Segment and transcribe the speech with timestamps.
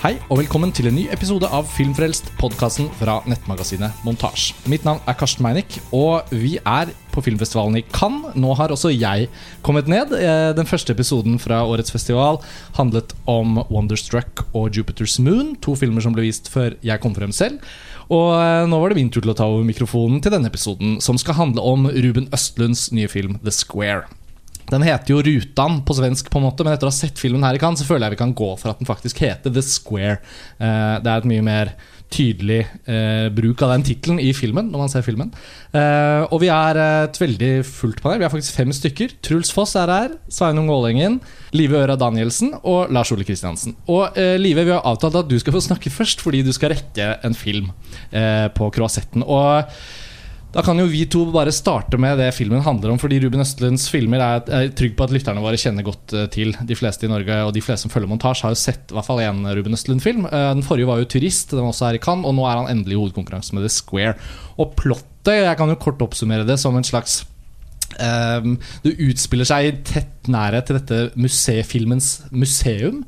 [0.00, 4.54] Hei og velkommen til en ny episode av Filmfrelst, podkasten fra nettmagasinet Montasj.
[4.72, 8.32] Mitt navn er Karsten Meinick, og vi er på filmfestivalen i Cannes.
[8.32, 9.26] Nå har også jeg
[9.60, 10.14] kommet ned.
[10.16, 12.40] Eh, Den første episoden fra årets festival
[12.78, 17.36] handlet om Wonderstruck og Jupiter's Moon, to filmer som ble vist før jeg kom frem
[17.36, 17.60] selv.
[18.08, 20.96] Og eh, nå var det min tur til å ta over mikrofonen til denne episoden,
[21.04, 24.08] som skal handle om Ruben Østlunds nye film The Square.
[24.70, 27.42] Den heter jo Rutan på svensk, på en måte men etter å ha sett filmen
[27.46, 29.64] her i Cannes, så føler jeg vi kan gå for at den faktisk heter The
[29.66, 30.20] Square.
[30.60, 31.72] Eh, det er et mye mer
[32.10, 35.30] tydelig eh, bruk av den tittelen i filmen, når man ser filmen.
[35.74, 38.18] Eh, og vi er et veldig fullt panel.
[38.22, 39.14] Vi er faktisk fem stykker.
[39.26, 41.20] Truls Foss er her, Sveinung Vålengen,
[41.54, 43.74] Live Øra Danielsen og Lars Ole Kristiansen.
[43.90, 47.12] Og Live, vi har avtalt at du skal få snakke først, fordi du skal rekke
[47.26, 47.70] en film
[48.10, 49.22] på Kroasetten.
[49.26, 49.70] Og
[50.50, 52.98] da kan jo vi to bare starte med det filmen handler om.
[52.98, 56.50] Fordi Ruben Østlunds filmer er jeg trygg på at lytterne våre kjenner godt eh, til.
[56.66, 59.06] De fleste i Norge og de fleste som følger montasje, har jo sett i hvert
[59.06, 60.26] fall én Ruben Østlund-film.
[60.26, 62.58] Eh, Den forrige var jo 'Turist', den var også her i Cannes, og nå er
[62.58, 64.16] han endelig i hovedkonkurranse med The Square.
[64.58, 67.24] Og plottet, jeg kan jo kort oppsummere det som en slags
[67.98, 73.00] Um, det utspiller seg i tett nærhet til dette museefilmens museum,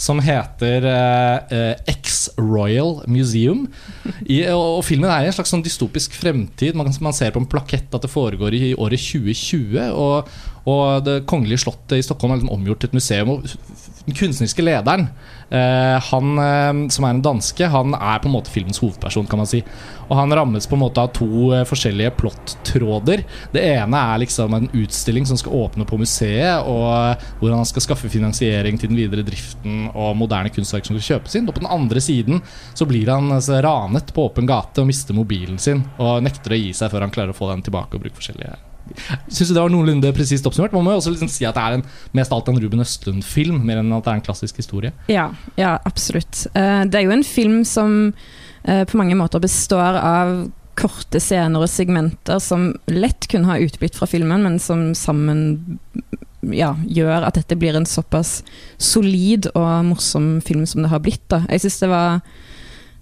[0.00, 3.66] som heter uh, X-Royal Museum.
[4.24, 6.78] I, og, og filmen er i en slags sånn dystopisk fremtid.
[6.78, 9.76] Man, man ser på en plakett at det foregår i året 2020.
[9.90, 10.30] Og,
[10.68, 13.30] og Det kongelige slottet i Stockholm er liksom omgjort til et museum.
[13.32, 13.46] Og
[14.06, 15.08] den kunstneriske lederen,
[15.50, 19.40] eh, han eh, som er en danske, han er på en måte filmens hovedperson, kan
[19.40, 19.62] man si.
[20.08, 23.24] Og han rammes på en måte av to eh, forskjellige plottråder.
[23.54, 27.86] Det ene er liksom en utstilling som skal åpne på museet, og hvordan han skal
[27.86, 31.48] skaffe finansiering til den videre driften og moderne kunstverk som skal kjøpes inn.
[31.48, 32.42] Og på den andre siden
[32.74, 36.60] så blir han altså, ranet på åpen gate og mister mobilen sin, og nekter å
[36.60, 38.69] gi seg før han klarer å få den tilbake og bruke forskjellige
[39.28, 40.74] Syns du det var noenlunde presist oppsummert?
[40.74, 41.84] Man må jo også liksom si at det er en,
[42.16, 44.94] mest alt en Ruben Østlund-film, mer enn at det er en klassisk historie.
[45.12, 46.46] Ja, ja absolutt.
[46.54, 48.00] Eh, det er jo en film som
[48.64, 50.34] eh, på mange måter består av
[50.80, 55.42] korte scener og segmenter som lett kunne ha utblitt fra filmen, men som sammen
[56.40, 58.40] ja, gjør at dette blir en såpass
[58.80, 61.26] solid og morsom film som det har blitt.
[61.32, 61.42] Da.
[61.50, 62.22] Jeg synes det var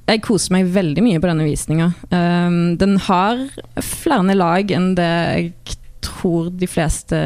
[0.09, 1.91] jeg koser meg veldig mye på denne visninga.
[2.09, 3.45] Um, den har
[3.85, 7.21] flere lag enn det jeg tror de fleste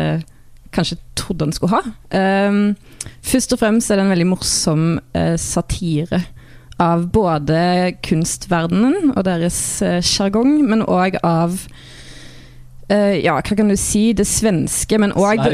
[0.72, 1.82] kanskje trodde den skulle ha.
[2.48, 2.75] Um,
[3.22, 6.25] først og fremst er det en veldig morsom uh, satire
[6.82, 9.56] av både kunstverdenen og deres
[10.03, 11.59] sjargong, uh, men òg av
[12.91, 14.09] uh, ja, hva kan du si?
[14.16, 15.44] Det svenske, men òg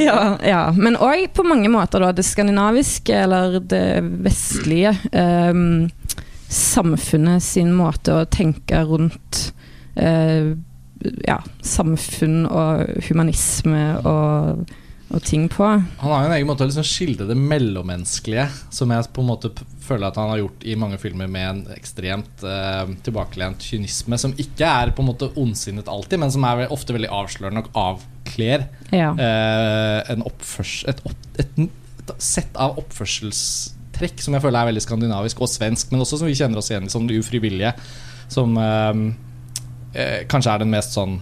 [0.10, 4.96] ja, ja, Men òg på mange måter da, det skandinaviske eller det vestlige.
[5.14, 5.88] Um,
[6.50, 9.50] samfunnet sin måte å tenke rundt
[9.94, 10.52] eh,
[11.24, 14.66] ja, samfunn og humanisme og,
[15.10, 15.64] og, ting på.
[16.02, 19.30] Han har jo en egen måte å liksom skildre det mellommenneskelige, som jeg på en
[19.30, 19.52] måte
[19.84, 24.36] føler at han har gjort i mange filmer med en ekstremt eh, tilbakelent kynisme, som
[24.36, 28.68] ikke er på en måte ondsinnet alltid, men som er ofte veldig avslørende og avkler
[28.90, 29.14] ja.
[29.14, 30.24] eh, et,
[30.90, 31.04] et,
[31.46, 33.44] et, sett av oppførsels
[34.00, 36.70] trekk som jeg føler er veldig skandinavisk og svensk, men også som vi kjenner oss
[36.72, 37.74] igjen i som det ufrivillige.
[38.30, 39.04] Som eh,
[39.94, 41.18] eh, kanskje er den mest sånn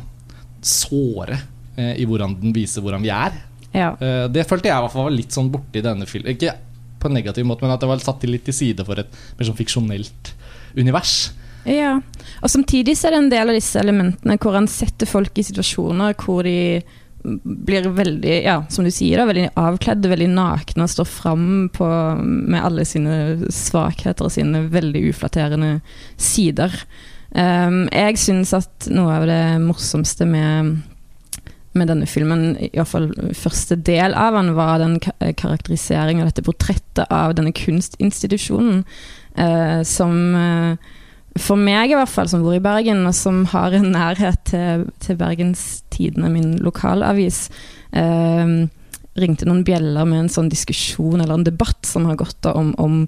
[0.65, 1.39] såre
[1.77, 3.37] eh, i hvordan den viser hvordan vi er.
[3.73, 3.93] Ja.
[4.01, 6.35] Eh, det følte jeg i hvert fall var litt sånn borti denne filmen.
[6.35, 6.55] Ikke
[6.99, 9.49] på en negativ måte, men at det var satt litt til side for et mer
[9.49, 10.33] sånn fiksjonelt
[10.79, 11.19] univers.
[11.69, 11.99] Ja,
[12.41, 15.45] og samtidig så er det en del av disse elementene hvor han setter folk i
[15.45, 16.81] situasjoner hvor de
[17.43, 22.61] blir veldig, ja, som du sier, da, veldig avkledd, veldig nakne og står fram med
[22.61, 25.79] alle sine svakheter og sine veldig uflatterende
[26.17, 26.75] sider.
[27.33, 30.79] Um, jeg syns at noe av det morsomste med,
[31.77, 37.37] med denne filmen, iallfall første del av den, var den karakteriseringen av dette portrettet av
[37.37, 38.81] denne kunstinstitusjonen
[39.37, 40.95] uh, som uh,
[41.37, 44.89] for meg i hvert fall, som bor i Bergen, og som har en nærhet til,
[45.03, 47.47] til Bergenstidene, min lokalavis,
[47.93, 48.69] eh,
[49.19, 53.01] ringte noen bjeller med en sånn diskusjon eller en debatt som har gått om, om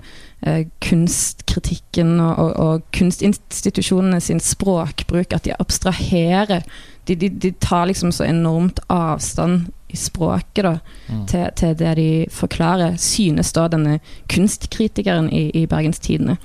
[0.47, 5.37] eh, kunstkritikken og, og, og, kunstinstitusjonene sin språkbruk.
[5.37, 6.67] At de abstraherer.
[7.07, 10.75] De, de, de tar liksom så enormt avstand i språket da,
[11.09, 11.23] mm.
[11.31, 13.99] til, til, det de forklarer, synes da denne
[14.31, 16.39] kunstkritikeren i, i Bergens Tidende.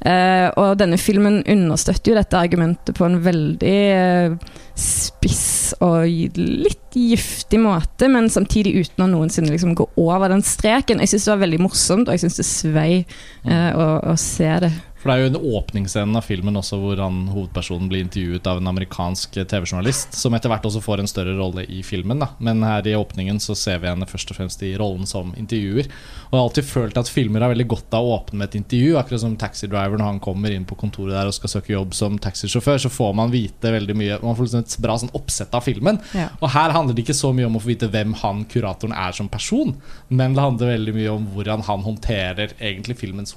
[0.00, 4.36] Eh, og denne filmen understøtter jo dette argumentet på en veldig eh,
[4.80, 6.06] spiss og
[6.36, 11.02] litt giftig måte, men samtidig uten å noensinne liksom gå over den streken.
[11.02, 13.50] Jeg syns det var veldig morsomt, og jeg syns det svei mm.
[13.50, 14.72] eh, å, å, se det.
[15.00, 18.58] For det er jo en åpningsscenen av filmen også hvor han, hovedpersonen blir intervjuet av
[18.60, 22.20] en amerikansk TV-journalist, som etter hvert også får en større rolle i filmen.
[22.20, 25.32] da Men her i åpningen så ser vi henne først og fremst i rollen som
[25.40, 25.88] intervjuer.
[25.88, 28.58] Og jeg har alltid følt at filmer har veldig godt av å åpne med et
[28.60, 28.98] intervju.
[29.00, 32.20] Akkurat som taxidriver når han kommer inn på kontoret der og skal søke jobb som
[32.20, 35.64] taxisjåfør, så får man vite veldig mye Man får liksom et bra sånn oppsett av
[35.64, 36.02] filmen.
[36.16, 36.28] Ja.
[36.42, 39.16] Og her handler det ikke så mye om å få vite hvem han kuratoren er
[39.16, 39.72] som person,
[40.08, 43.32] men det handler veldig mye om hvordan han håndterer egentlig filmens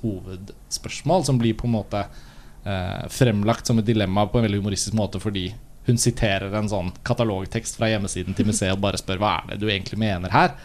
[0.74, 2.06] hovedspørsmål, som blir på en måte
[2.66, 5.54] eh, fremlagt som et dilemma på en veldig humoristisk måte fordi
[5.86, 9.60] hun siterer en sånn katalogtekst fra hjemmesiden til museet og bare spør hva er det
[9.60, 10.56] du egentlig mener her.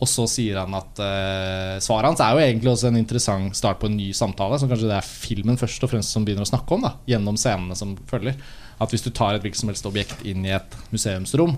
[0.00, 3.78] Og så sier han at eh, svaret hans er jo egentlig også en interessant start
[3.78, 6.50] på en ny samtale, som kanskje det er filmen først og fremst som begynner å
[6.50, 8.40] snakke om, da, gjennom scenene som følger.
[8.82, 11.54] At hvis du tar et hvilket som helst objekt inn i et museumsrom,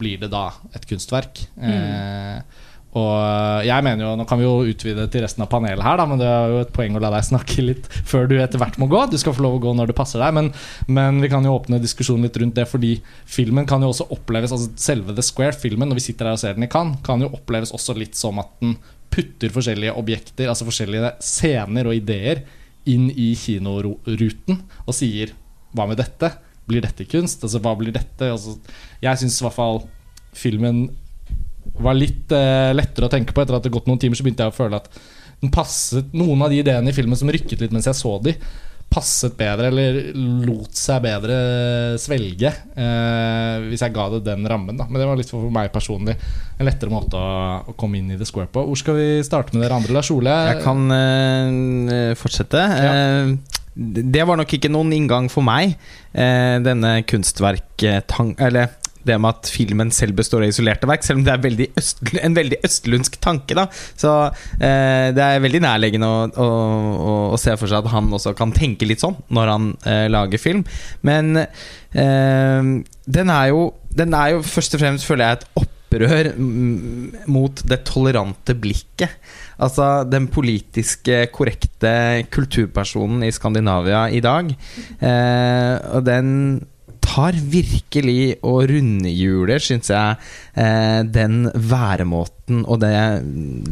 [0.00, 1.44] blir det da et kunstverk.
[1.62, 2.64] Eh,
[2.96, 6.06] og jeg mener jo, Nå kan vi jo utvide til resten av panelet her, da,
[6.08, 8.78] men det er jo et poeng å la deg snakke litt før du etter hvert
[8.80, 9.02] må gå.
[9.12, 10.48] Du skal få lov å gå når det passer deg, men,
[10.88, 12.64] men vi kan jo åpne diskusjonen litt rundt det.
[12.70, 12.94] Fordi
[13.28, 16.56] filmen kan jo også oppleves altså selve The Square-filmen, når vi sitter her og ser
[16.56, 18.78] den i Cannes, kan jo oppleves også litt som at den
[19.12, 22.46] putter forskjellige objekter, altså forskjellige scener og ideer,
[22.86, 25.32] inn i kinoruten og sier
[25.76, 26.30] hva med dette?
[26.66, 27.42] Blir dette kunst?
[27.44, 28.30] Altså hva blir dette?
[28.30, 28.56] Altså,
[29.02, 29.82] jeg syns i hvert fall
[30.36, 30.86] filmen
[31.82, 33.42] var litt eh, lettere å tenke på.
[33.42, 34.88] Etter at det gått noen timer, så begynte jeg å føle at
[35.42, 38.32] den passet noen av de ideene i filmen som rykket litt mens jeg så de,
[38.86, 39.98] passet bedre, eller
[40.46, 41.36] lot seg bedre
[42.00, 44.78] svelge, eh, hvis jeg ga det den rammen.
[44.78, 44.86] Da.
[44.88, 46.14] Men det var litt for meg personlig
[46.56, 47.34] en lettere måte å,
[47.66, 48.62] å komme inn i The Square på.
[48.70, 49.96] Hvor skal vi starte med dere andre?
[49.98, 50.38] Lars Ole?
[50.52, 52.62] Jeg kan eh, fortsette.
[52.62, 52.96] Ja.
[52.96, 55.76] Eh, det var nok ikke noen inngang for meg,
[56.16, 58.36] eh, denne kunstverktang...
[58.40, 58.72] Eller
[59.06, 61.68] det med at filmen selv består av isolerte verk, selv om det er veldig
[62.26, 63.56] en veldig østlundsk tanke.
[63.58, 64.12] da Så
[64.58, 66.48] eh, det er veldig nærliggende å, å,
[66.96, 70.06] å, å se for seg at han også kan tenke litt sånn når han eh,
[70.12, 70.66] lager film.
[71.06, 72.70] Men eh,
[73.06, 76.26] den er jo Den er jo først og fremst, føler jeg, et opprør
[77.32, 79.14] mot det tolerante blikket.
[79.56, 84.52] Altså den politiske korrekte kulturpersonen i Skandinavia i dag.
[85.00, 86.28] Eh, og den
[87.16, 90.20] tar virkelig og rundhjuler, syns jeg,
[90.60, 92.92] eh, den væremåten og det,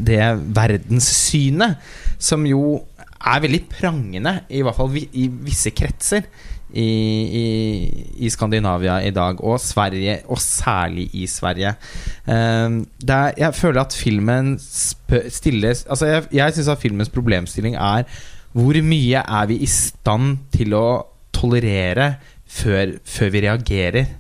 [0.06, 0.23] det
[0.56, 1.76] verdenssynet
[2.19, 2.81] som jo
[3.25, 6.29] er veldig prangende, i hvert fall i visse kretser.
[6.75, 6.82] I,
[7.38, 7.43] i,
[8.26, 11.70] I Skandinavia i dag, og Sverige, og særlig i Sverige.
[12.26, 17.76] Eh, det er, jeg føler at filmen stilles Altså, jeg, jeg syns at filmens problemstilling
[17.79, 18.08] er
[18.55, 20.87] hvor mye er vi i stand til å
[21.35, 22.14] tolerere
[22.55, 24.12] før, før vi reagerer?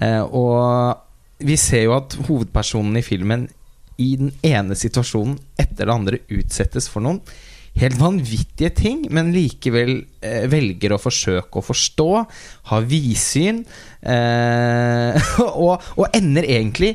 [0.00, 3.48] Eh, og vi ser jo at hovedpersonen i filmen
[4.02, 7.18] i den ene situasjonen etter det andre utsettes for noen
[7.72, 12.08] helt vanvittige ting, men likevel eh, velger å forsøke å forstå,
[12.68, 13.62] ha vidsyn,
[14.04, 15.30] eh,
[15.64, 16.90] og, og ender egentlig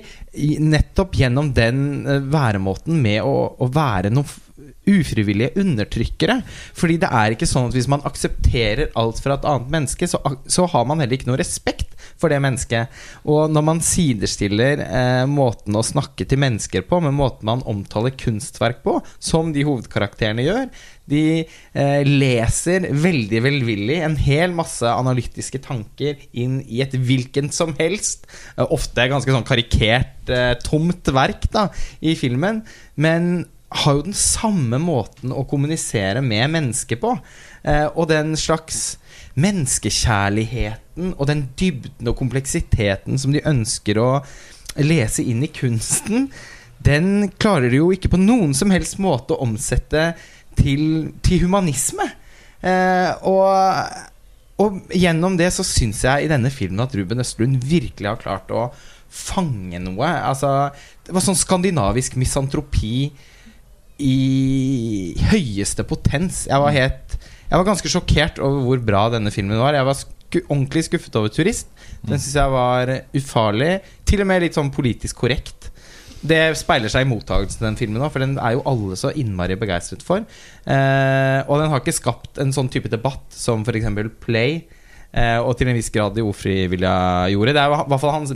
[0.62, 4.44] nettopp gjennom den eh, væremåten med å, å være noen f-
[4.88, 6.40] ufrivillige undertrykkere.
[6.78, 10.22] Fordi det er ikke sånn at hvis man aksepterer alt fra et annet menneske, så,
[10.48, 11.88] så har man heller ikke noe respekt
[12.18, 12.94] for det mennesket.
[13.28, 18.16] Og når man sidestiller eh, måten å snakke til mennesker på med måten man omtaler
[18.18, 20.70] kunstverk på, som de hovedkarakterene gjør
[21.08, 27.74] De eh, leser veldig velvillig en hel masse analytiske tanker inn i et hvilken som
[27.80, 28.28] helst,
[28.58, 31.70] eh, ofte ganske sånn karikert, eh, tomt verk da,
[32.02, 32.64] i filmen.
[33.00, 37.18] Men har jo den samme måten å kommunisere med mennesker på.
[37.68, 38.98] Eh, og den slags
[39.38, 44.12] menneskekjærligheten og den dybden og kompleksiteten som de ønsker å
[44.82, 46.30] lese inn i kunsten,
[46.78, 50.12] den klarer de jo ikke på noen som helst måte å omsette
[50.58, 52.06] til, til humanisme.
[52.62, 53.44] Eh, og,
[54.64, 58.54] og gjennom det så syns jeg i denne filmen at Ruben Østlund virkelig har klart
[58.54, 58.70] å
[59.08, 60.08] fange noe.
[60.08, 60.70] Altså,
[61.06, 63.10] det var sånn skandinavisk misantropi
[64.04, 66.46] i høyeste potens.
[66.50, 69.78] Jeg var helt Jeg var ganske sjokkert over hvor bra denne filmen var.
[69.78, 71.70] Jeg var sku, ordentlig skuffet over Turist.
[72.04, 73.72] Den syns jeg var ufarlig.
[74.08, 75.70] Til og med litt sånn politisk korrekt.
[76.28, 79.14] Det speiler seg i mottakelsen til den filmen òg, for den er jo alle så
[79.16, 80.26] innmari begeistret for.
[80.66, 83.88] Eh, og den har ikke skapt en sånn type debatt som f.eks.
[84.24, 84.64] Play,
[85.14, 86.96] eh, og til en viss grad de ofrivillige
[87.36, 87.54] gjorde.
[87.54, 88.34] Det er i hvert fall hans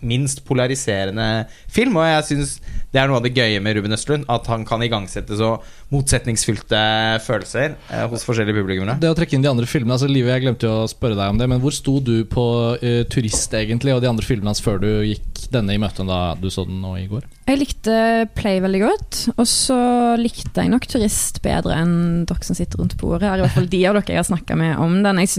[0.00, 1.98] minst polariserende film.
[1.98, 2.58] Og jeg syns
[2.92, 4.26] det er noe av det gøye med Ruben Østlund.
[4.32, 5.56] At han kan igangsette så
[5.92, 6.80] motsetningsfylte
[7.24, 8.98] følelser eh, hos forskjellige publikummere.
[9.00, 11.32] Det å trekke inn de andre filmene altså Livet, jeg glemte jo å spørre deg
[11.32, 12.44] om det Men hvor sto du på
[12.84, 16.34] eh, Turist egentlig og de andre filmene hans før du gikk denne i møte da
[16.40, 17.24] du så den nå i går?
[17.48, 17.94] Jeg likte
[18.36, 19.78] Play veldig godt, og så
[20.20, 23.40] likte jeg nok Turist bedre enn dere som sitter rundt bordet her.
[23.40, 25.22] I hvert fall de av dere jeg har snakka med om den.
[25.24, 25.32] Jeg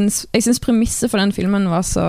[0.45, 2.07] syns premisset for den filmen var så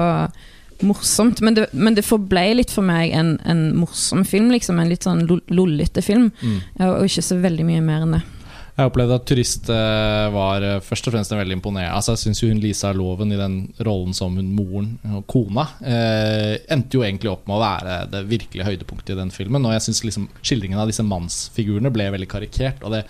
[0.87, 4.79] morsomt, men det, men det forble litt for meg en, en morsom film, liksom.
[4.81, 6.61] En litt sånn lo- lollete film, Mm.
[6.87, 8.23] og ikke så veldig mye mer enn det.
[8.81, 12.21] Jeg opplevde at Turist eh, var eh, først og fremst en veldig imponerende Altså Jeg
[12.23, 17.03] syns hun Lisa Loven i den rollen som hun moren og kona eh, endte jo
[17.05, 19.67] egentlig opp med å være det virkelige høydepunktet i den filmen.
[19.69, 22.81] Og jeg syns liksom skildringen av disse mannsfigurene ble veldig karikert.
[22.87, 23.03] Og det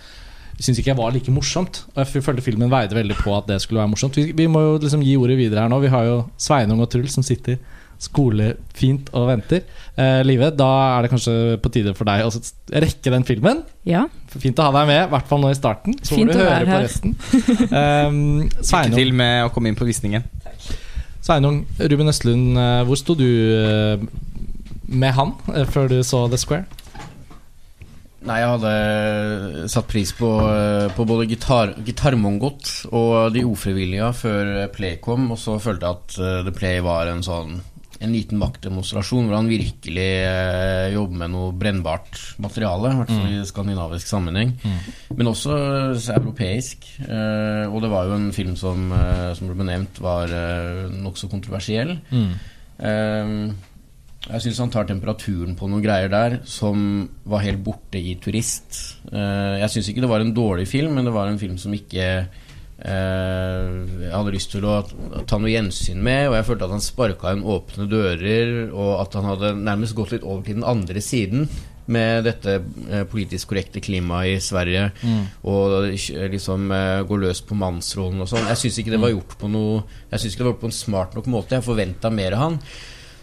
[0.61, 1.83] syns ikke jeg var like morsomt.
[1.93, 4.17] Og jeg følte filmen veide veldig på at det skulle være morsomt.
[4.17, 5.81] Vi, vi må jo liksom gi ordet videre her nå.
[5.83, 7.59] Vi har jo Sveinung og Truls som sitter
[8.01, 9.61] skolefint og venter.
[9.93, 12.31] Eh, Live, da er det kanskje på tide for deg å
[12.81, 13.61] rekke den filmen.
[13.85, 14.07] Ja.
[14.33, 15.97] Fint å ha deg med, i hvert fall nå i starten.
[16.01, 16.87] Så Fint får du høre på her.
[16.87, 17.13] resten.
[17.69, 20.25] Um, Lykke til med å komme inn på visningen.
[21.21, 24.01] Sveinung, Ruben Østlund, eh, hvor sto du eh,
[24.89, 26.65] med han eh, før du så The Square?
[28.21, 34.51] Nei, jeg hadde satt pris på, eh, på både gitar, gitarmongot og De ufrivillige før
[34.75, 37.57] Play kom, og så følte jeg at eh, The Play var en sånn
[38.01, 43.27] en liten maktdemonstrasjon hvor han virkelig eh, jobber med noe brennbart materiale, i hvert fall
[43.29, 44.55] i skandinavisk sammenheng,
[45.17, 46.87] men også eh, europeisk.
[47.05, 51.29] Eh, og det var jo en film som, eh, som ble benevnt, var eh, nokså
[51.29, 51.93] kontroversiell.
[52.81, 53.35] Eh,
[54.21, 58.77] jeg syns han tar temperaturen på noen greier der som var helt borte i Turist.
[59.09, 61.73] Eh, jeg syns ikke det var en dårlig film, men det var en film som
[61.73, 63.71] ikke eh,
[64.05, 64.77] jeg hadde lyst til å
[65.25, 69.17] ta noe gjensyn med, og jeg følte at han sparka inn åpne dører, og at
[69.17, 71.49] han hadde nærmest gått litt over til den andre siden
[71.91, 72.59] med dette
[72.93, 74.85] eh, politisk korrekte klimaet i Sverige,
[75.49, 76.69] og eh, liksom
[77.09, 78.45] gå løs på mannsrollen og sånn.
[78.53, 79.81] Jeg syns ikke det var gjort på noe
[80.13, 81.57] Jeg synes ikke det var gjort på en smart nok måte.
[81.57, 82.63] Jeg forventa mer av han.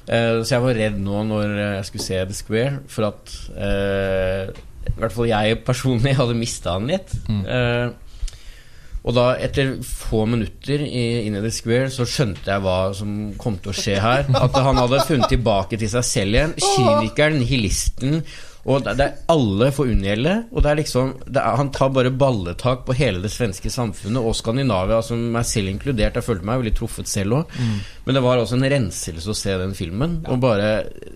[0.08, 4.50] Eh, så jeg var redd nå når jeg skulle se The Square, for at eh,
[4.88, 7.12] i hvert fall jeg personlig hadde mista han litt.
[7.28, 7.88] Eh,
[9.08, 13.56] og da, etter få minutter inn i The Square, så skjønte jeg hva som kom
[13.62, 14.26] til å skje her.
[14.44, 16.56] At han hadde funnet tilbake til seg selv igjen.
[16.60, 18.22] Kynikeren, nihilisten.
[18.66, 20.32] Og det, er alle får unngjelde.
[20.52, 24.20] Og det er liksom det er, Han tar bare balletak på hele det svenske samfunnet
[24.20, 26.18] og Skandinavia, altså meg selv inkludert.
[26.18, 27.56] Jeg følte meg veldig truffet selv òg.
[28.04, 30.70] Men det var også en renselse å se den filmen, og bare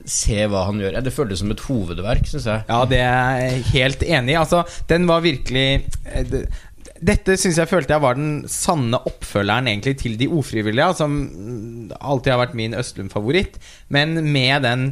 [0.09, 1.01] se hva han gjør.
[1.05, 2.65] Det føltes som et hovedverk, syns jeg.
[2.71, 4.41] Ja, det er jeg helt enig i.
[4.43, 5.67] Altså, den var virkelig
[6.05, 6.47] eh, det-
[7.03, 11.91] Dette syns jeg følte jeg var den sanne oppfølgeren egentlig til De ufrivillige, som mm,
[11.99, 13.57] alltid har vært min Østlund-favoritt.
[13.91, 14.85] Men med den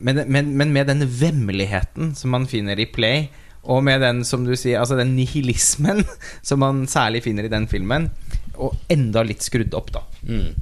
[0.00, 3.28] men, men, men med den vemmeligheten som man finner i Play,
[3.64, 6.02] og med den som du sier Altså den nihilismen
[6.48, 8.10] som man særlig finner i den filmen,
[8.54, 10.04] og enda litt skrudd opp, da.
[10.28, 10.52] Mm.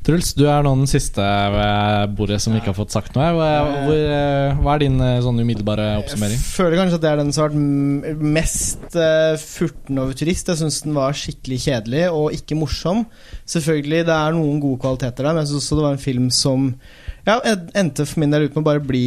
[0.00, 1.22] Truls, du er nå den siste
[1.54, 3.28] ved bordet som ikke har fått sagt noe.
[3.36, 3.48] Hva,
[3.84, 6.38] hvor, eh, hva er din eh, sånn umiddelbare oppsummering?
[6.40, 10.48] Jeg føler kanskje at det er den som har vært mest uh, furten over turist.
[10.50, 13.04] Jeg syns den var skikkelig kjedelig og ikke morsom.
[13.44, 16.30] Selvfølgelig, det er noen gode kvaliteter der, men jeg syns også det var en film
[16.34, 16.66] som
[17.30, 19.04] ja, endte for min del ut med å bare bli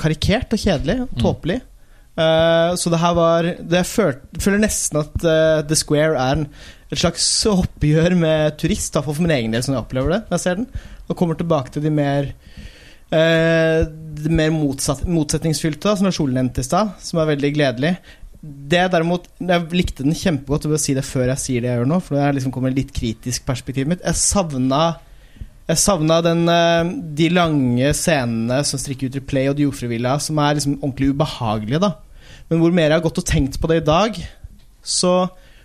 [0.00, 1.60] karikert og kjedelig og tåpelig.
[2.14, 6.36] Eh, så det her var det Jeg føler, føler nesten at uh, The Square er
[6.38, 6.44] en,
[6.94, 10.44] et slags oppgjør med turist, for min egen del, som jeg opplever det når jeg
[10.44, 10.68] ser den.
[11.08, 12.30] Og kommer tilbake til de mer
[13.10, 13.80] uh,
[14.14, 17.96] de mer motsatt, motsetningsfylte, da, som er Ole nevnte i stad, som er veldig gledelig.
[18.44, 21.80] Det derimot Jeg likte den kjempegodt, og vil si det før jeg sier det jeg
[21.80, 24.04] gjør nå, for det liksom kommet litt kritisk perspektiv mitt.
[24.04, 24.84] Jeg savna
[25.70, 30.40] jeg savna eh, de lange scenene som strikker ut i Play og de ufrivillige, som
[30.42, 31.80] er liksom ordentlig ubehagelige.
[31.80, 31.94] da
[32.50, 34.18] Men hvor mer jeg har gått og tenkt på det i dag,
[34.84, 35.14] så,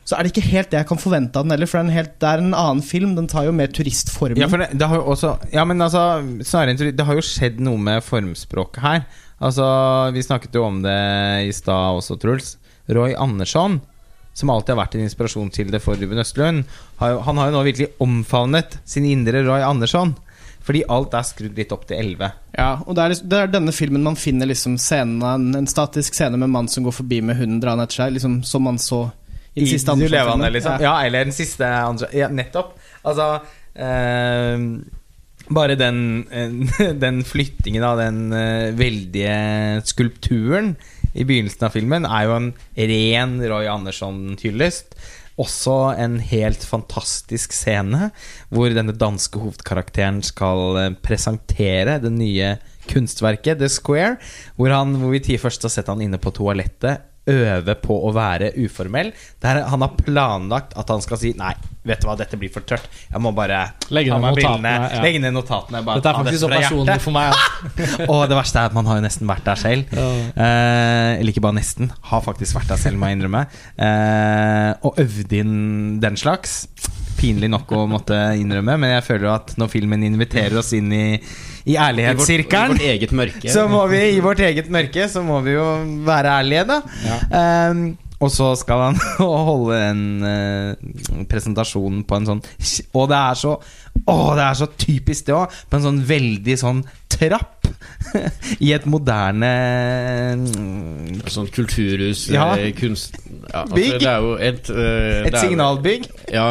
[0.07, 1.67] så er det ikke helt det jeg kan forvente av den heller.
[1.67, 3.17] For det er helt, det er en annen film.
[3.17, 4.39] Den tar jo mer turistformen.
[4.39, 7.81] Ja, det, det har jo også Ja, men altså Snarere Det har jo skjedd noe
[7.81, 9.03] med formspråket her.
[9.39, 9.65] Altså,
[10.15, 10.99] vi snakket jo om det
[11.47, 12.55] i stad også, Truls.
[12.89, 13.81] Roy Andersson,
[14.39, 16.63] som alltid har vært en inspirasjon til det for Ruben Østlund,
[16.99, 20.15] han har jo nå virkelig omfavnet sin indre Roy Andersson.
[20.69, 22.27] Fordi alt er skrudd litt opp til 11.
[22.53, 26.13] Ja, og det er, liksom- det er denne filmen man finner liksom scenen, en, statisk
[26.13, 28.77] scene med en mann som går forbi med hunden draende etter seg, liksom som man
[28.77, 29.07] så
[29.55, 30.77] i den siste andre liksom.
[30.77, 30.79] Ja.
[30.79, 32.77] Ja, eller den siste andre Ja, nettopp.
[33.03, 33.41] Altså
[33.75, 34.59] eh,
[35.49, 36.27] Bare den,
[37.05, 40.75] den flyttingen av den eh, veldige skulpturen
[41.19, 42.51] i begynnelsen av filmen er jo en
[42.91, 44.95] ren Roy Andersson-hyllest.
[45.39, 48.09] også en helt fantastisk scene
[48.51, 52.57] hvor denne danske hovedkarakteren skal eh, presentere det nye
[52.89, 54.17] kunstverket, The Square.
[54.57, 58.51] Hvor, han, hvor vi først har sett han inne på toalettet øve på å være
[58.59, 59.11] uformell.
[59.43, 61.53] Der han har planlagt at han skal si Nei,
[61.87, 62.89] vet du hva, dette blir for tørt.
[63.09, 63.61] Jeg må bare
[63.93, 65.01] Legge ned notatene, ja.
[65.05, 65.83] Legge ned notatene.
[65.85, 67.33] Bare Dette er faktisk så personlig for meg.
[67.33, 68.07] Ja.
[68.13, 69.95] Og det verste er at man har jo nesten vært der selv.
[69.95, 73.45] Eh, eller ikke bare nesten, har faktisk vært der selv, må jeg innrømme.
[73.79, 75.53] Eh, og øvd inn
[76.03, 76.63] den slags.
[77.19, 81.05] Pinlig nok å måtte innrømme, men jeg føler at når filmen inviterer oss inn i,
[81.13, 83.51] i I vårt, I ærlighetssirkelen vårt mørke.
[83.51, 85.65] så må vi i vårt eget mørke Så må vi jo
[86.07, 86.79] være ærlige, da.
[87.35, 87.81] Ehm,
[88.19, 92.41] og så skal han holde en uh, presentasjon på en sånn
[92.95, 95.53] Og det er så Å, det er så typisk det òg!
[95.69, 97.67] På en sånn veldig sånn trapp.
[98.65, 99.49] I et moderne
[100.39, 102.53] mm, Sånn kulturhus, Ja.
[102.57, 103.17] eh, kunst
[103.49, 104.05] ja, altså, Bygg.
[104.49, 106.07] Et uh, Et jo- signalbygg.
[106.33, 106.49] Ja.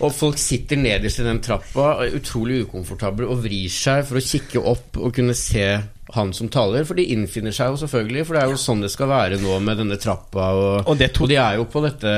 [0.00, 4.62] Og folk sitter nederst i den trappa, utrolig ukomfortable, og vrir seg for å kikke
[4.72, 5.66] opp og kunne se
[6.10, 6.82] han som taler.
[6.88, 9.60] For de innfinner seg jo selvfølgelig, for det er jo sånn det skal være nå
[9.62, 10.48] med denne trappa.
[10.58, 12.14] Og, Og det og de er jo på dette,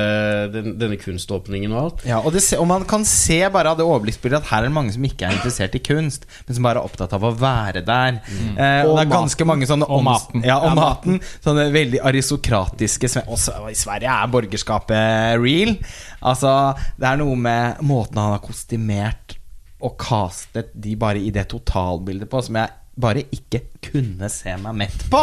[0.49, 2.01] den, denne kunståpningen og alt.
[2.09, 4.71] Ja, og, det, se- og man kan se bare av det overblikksbildet at her er
[4.71, 7.33] det mange som ikke er interessert i kunst, men som bare er opptatt av å
[7.37, 8.17] være der.
[8.33, 10.41] Eh, og, det er ganske mange sånne Og maten.
[10.47, 11.21] Ja, og Ja, maten.
[11.45, 15.75] Sånne veldig aristokratiske Også i Sverige er borgerskapet real.
[16.23, 19.37] Altså, det er noe med måten han har kostymert
[19.83, 22.71] og castet de bare i det totalbildet på, som jeg
[23.03, 25.21] bare ikke kunne se meg mett på.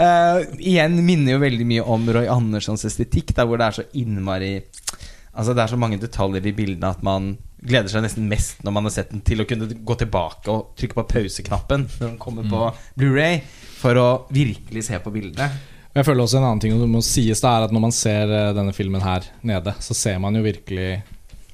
[0.00, 3.88] uh, igjen minner jo veldig mye om Roy Anderssons estetikk, der hvor det er så
[4.00, 4.56] innmari
[5.34, 8.74] Altså Det er så mange detaljer i bildene at man gleder seg nesten mest når
[8.76, 12.20] man har sett den, til å kunne gå tilbake og trykke på pauseknappen når den
[12.22, 13.40] kommer på Blu-ray
[13.80, 15.48] for å virkelig se på bildene.
[15.94, 18.30] Jeg føler også en annen ting som må sies det er at Når man ser
[18.34, 21.02] eh, denne filmen her nede, så ser man jo virkelig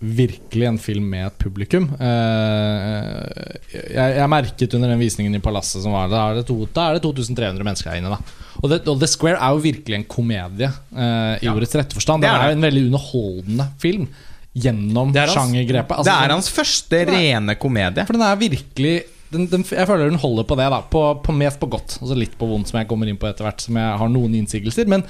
[0.00, 1.90] Virkelig en film med et publikum.
[2.00, 3.50] Eh,
[3.92, 6.86] jeg, jeg merket under den visningen i Palasset som var Da er det, to, da
[6.88, 8.14] er det 2300 mennesker her inne.
[8.16, 8.20] da
[8.62, 11.52] og, det, og The Square er jo virkelig en komedie eh, i Ja.
[11.52, 12.24] ordets rette forstand.
[12.24, 14.08] Det Det er er jo en veldig underholdende film
[14.56, 15.94] gjennom er sjangergrepet.
[16.00, 18.04] Altså, det er hans første rene komedie.
[18.08, 18.94] for den er virkelig
[19.32, 20.80] den, den, Jeg føler den holder på det, da.
[20.90, 21.98] På, på mest på godt.
[22.02, 24.10] Og så litt på vondt, som jeg kommer inn på etter hvert, som jeg har
[24.12, 24.88] noen innsigelser.
[24.90, 25.04] Men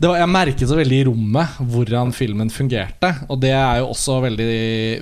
[0.00, 3.10] var, jeg merket så veldig i rommet hvordan filmen fungerte.
[3.28, 4.50] Og det er jo også veldig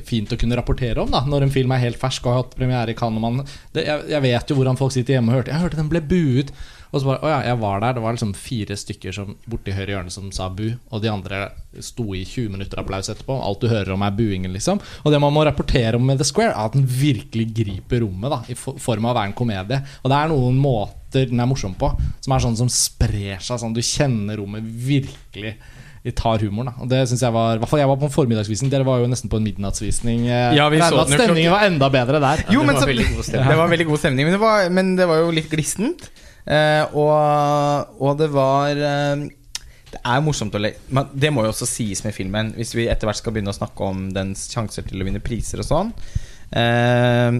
[0.08, 2.56] fint å kunne rapportere om, da når en film er helt fersk og har hatt
[2.58, 3.22] premiere i Cannes.
[3.22, 5.76] og man- det- Jeg, jeg vet jo hvordan folk sitter hjemme og hørte Jeg hørte
[5.76, 6.52] den ble buet.
[6.92, 9.72] Og så bare, å ja, jeg var der Det var liksom fire stykker som borti
[9.72, 11.42] høyre hjørne som sa bu, og de andre
[11.80, 13.38] sto i 20 minutter applaus etterpå.
[13.40, 14.80] Alt du hører om, er buingen, liksom.
[15.02, 18.28] Og det man må rapportere om med The Square, er at den virkelig griper rommet,
[18.34, 19.80] da i form av å være en komedie.
[20.02, 21.90] Og det er noen måter den er morsom på,
[22.24, 23.76] som er sånn som sprer seg sånn.
[23.76, 25.56] Du kjenner rommet virkelig
[26.02, 26.82] de tar humoren, da.
[26.82, 28.70] Og det synes jeg var I hvert fall jeg var på en formiddagsvisning.
[28.72, 30.24] Dere var jo nesten på en midnattsvisning.
[30.26, 32.42] Eh, Ja, vi så den stemningen var enda bedre der.
[32.50, 35.22] Jo, det var så, det var veldig god stemning, men det var, men det var
[35.22, 36.10] jo litt glissent.
[36.46, 39.20] Eh, og, og det var eh,
[39.92, 42.88] Det er morsomt å le men Det må jo også sies med filmen, hvis vi
[42.90, 45.94] etter hvert skal begynne å snakke om dens sjanser til å vinne priser og sånn.
[46.50, 47.38] Eh,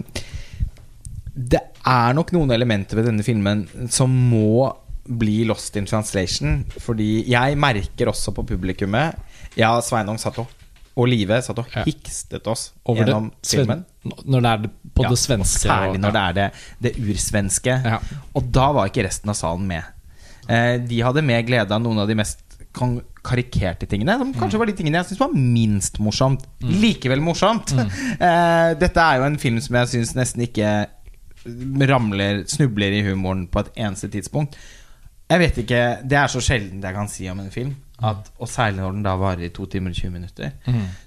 [1.33, 4.69] det er nok noen elementer ved denne filmen som må
[5.03, 6.61] bli lost in translation.
[6.79, 9.19] Fordi jeg merker også på publikummet
[9.59, 10.47] Ja, Sveinung satt og
[10.93, 13.83] og Live satt og hikstet oss Over gjennom det, filmen.
[14.03, 15.65] Når det er det på det svenske.
[15.65, 16.47] Særlig når det er det,
[16.85, 17.77] det ursvenske.
[17.81, 17.99] Ja.
[18.37, 19.87] Og da var ikke resten av salen med.
[20.45, 22.41] Eh, de hadde mer glede av noen av de mest
[23.23, 26.45] karikerte tingene, som kanskje var de tingene jeg syns var minst morsomt.
[26.61, 27.73] Likevel morsomt.
[28.23, 30.69] Eh, dette er jo en film som jeg syns nesten ikke
[31.89, 34.55] ramler, snubler i humoren på et eneste tidspunkt.
[35.29, 37.73] Jeg vet ikke, Det er så sjeldent jeg kan si om en film.
[38.03, 40.51] At, og særlig når den da varer i to timer og 20 minutter.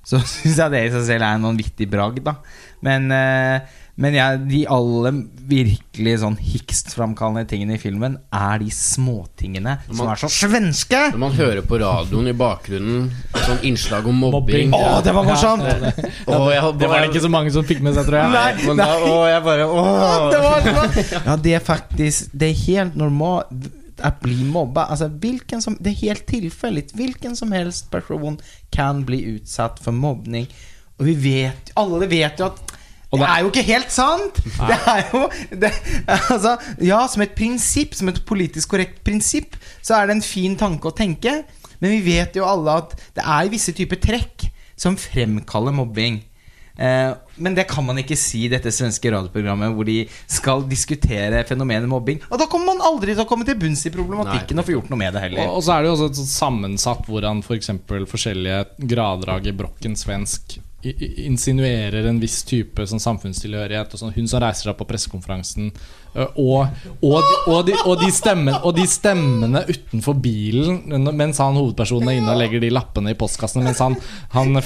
[0.07, 2.23] Så syns jeg det i seg selv er en vanvittig bragd.
[2.25, 2.39] da
[2.87, 3.61] Men, eh,
[3.97, 5.11] men ja, de alle
[5.49, 10.99] virkelig sånn hikstframkallende tingene i filmen er de småtingene som er så svenske!
[11.15, 13.07] Når man hører på radioen i bakgrunnen
[13.47, 14.77] sånn innslag om mobbing Mobbing.
[14.77, 15.65] Å, det var morsomt!
[15.65, 18.37] Å, jeg- Det var det ikke så mange som fikk med seg, tror jeg.
[18.37, 18.77] Nei, nei.
[18.83, 19.87] da, å, jeg bare Å!
[20.35, 23.53] Det var så- Ja, det er faktisk Det er helt normalt
[24.01, 24.87] att bli mobbad.
[24.91, 26.95] Alltså, vilken som, det är helt tillfälligt.
[26.95, 28.39] Vilken som helst person
[28.71, 30.47] kan bli utsatt for mobbning.
[30.99, 32.57] Og vi vet Alle vet jo at
[33.13, 34.35] det det- er jo ikke helt sant!
[34.45, 35.29] Det er jo
[35.61, 35.71] det,
[36.31, 40.57] altså, Ja, som et prinsipp, som et politisk korrekt prinsipp, så er det en fin
[40.57, 41.43] tanke å tenke.
[41.81, 46.23] Men vi vet jo alle at det er visse typer trekk som fremkaller mobbing.
[46.77, 51.43] Eh, men det kan man ikke si i dette svenske radioprogrammet hvor de skal diskutere
[51.49, 52.21] fenomenet mobbing.
[52.29, 54.63] Og da kommer man aldri til å komme til bunns i problematikken Nei.
[54.63, 55.45] og få gjort noe med det heller.
[55.47, 57.73] Og, og så er det jo også et sammensatt hvordan f.eks.
[57.87, 63.95] For forskjellige grader i brokken svensk insinuerer en viss type sånn samfunnstilhørighet.
[63.95, 65.73] Og sånn, hun som reiser seg på pressekonferansen.
[66.17, 66.67] Ø, Og,
[67.03, 70.83] og, de, og, de, og, de stemmene, og de stemmene utenfor bilen
[71.17, 73.97] mens han hovedpersonen er inne og legger de lappene i postkassene, mens han,
[74.35, 74.57] han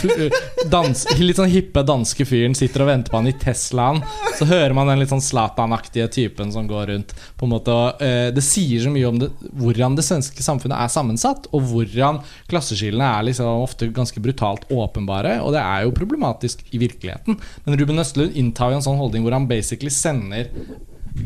[0.71, 4.03] dans, litt sånn hippe danske fyren sitter og venter på han i Teslaen,
[4.39, 7.15] så hører man den litt sånn Zlatan-aktige typen som går rundt.
[7.39, 10.93] På en måte, ø, det sier så mye om det, hvordan det svenske samfunnet er
[10.93, 15.39] sammensatt, og hvordan klasseskillene er liksom ofte ganske brutalt åpenbare.
[15.45, 17.39] Og det er jo problematisk i virkeligheten.
[17.65, 20.51] Men Ruben Østlund inntar jo en sånn holdning hvor han basically sender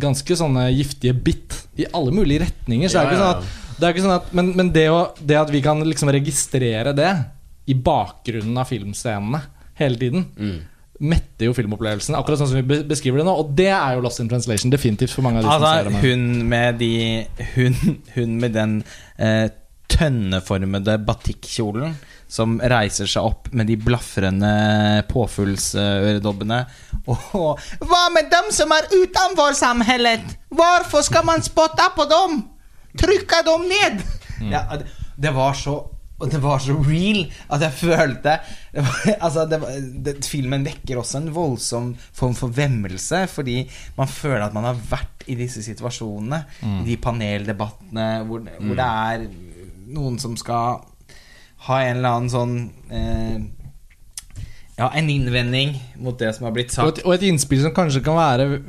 [0.01, 2.89] ganske sånne giftige bit i alle mulige retninger.
[2.89, 4.85] Så det er jo ikke sånn at, det er ikke sånn at Men, men det,
[4.91, 7.11] å, det at vi kan liksom registrere det
[7.67, 9.41] i bakgrunnen av filmscenene
[9.81, 10.59] hele tiden Mm.
[11.01, 13.33] metter jo filmopplevelsen, akkurat sånn som vi beskriver det nå.
[13.43, 15.91] Og det er jo Lost in Translation, definitivt for mange av de som ser Altså,
[15.91, 16.03] det.
[16.05, 16.93] hun med de
[17.57, 17.75] Hun,
[18.15, 18.77] hun med den
[19.19, 19.49] eh,
[19.91, 21.95] tønneformede batikkjolen
[22.35, 24.51] som reiser seg opp med de blafrende
[25.11, 26.61] påfuglsøredobbene.
[27.07, 30.37] Og Hva med dem som er utenfor samfunnet?
[30.55, 32.41] Hvorfor skal man spotte på dem?
[32.99, 34.05] Trykke dem ned!
[34.51, 35.77] Ja, det, var så
[36.19, 38.35] og det var så real at jeg følte
[38.75, 43.61] var, altså det var, det, Filmen vekker også en voldsom form for vemmelse, fordi
[43.99, 46.43] man føler at man har vært i disse situasjonene.
[46.83, 49.29] I de paneldebattene hvor, hvor det er
[49.95, 50.83] noen som skal
[51.69, 52.57] ha en eller annen sånn
[52.91, 53.39] eh,
[54.77, 56.99] Ja, en innvending mot det som har blitt Og sagt.
[56.99, 58.61] et, og et innspill som kanskje kan være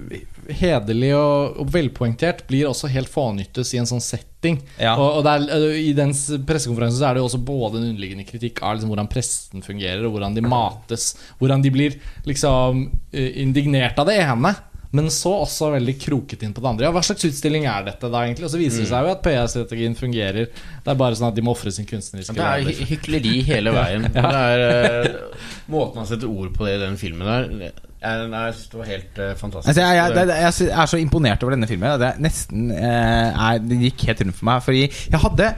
[0.54, 4.60] hederlig og, og velpoengtert, blir også helt fånyttes i en sånn setting.
[4.78, 4.92] Ja.
[4.94, 6.14] Og, og er, øh, I den
[6.46, 10.06] pressekonferansen så er det jo også både en underliggende kritikk av liksom hvordan pressen fungerer,
[10.06, 11.16] og hvordan de mates.
[11.40, 11.98] Hvordan de blir
[12.30, 14.54] liksom øh, indignert av det ene.
[14.96, 16.88] Men så også veldig kroket inn på det andre.
[16.88, 18.48] Ja, Hva slags utstilling er dette da, egentlig?
[18.48, 20.52] Og så viser det seg jo at PR-strategien fungerer.
[20.52, 23.74] Det er bare sånn at de må ofre sin kunstneriske Det er hy hykleri hele
[23.80, 24.08] veien.
[24.14, 27.74] Det er uh, Måten han setter ord på det i den filmen der,
[28.06, 29.70] jeg syns det var helt uh, fantastisk.
[29.72, 31.96] Altså, jeg, jeg, jeg, jeg er så imponert over denne filmen.
[32.02, 34.62] Det nesten uh, er, Det gikk helt rundt for meg.
[34.66, 35.50] Fordi jeg hadde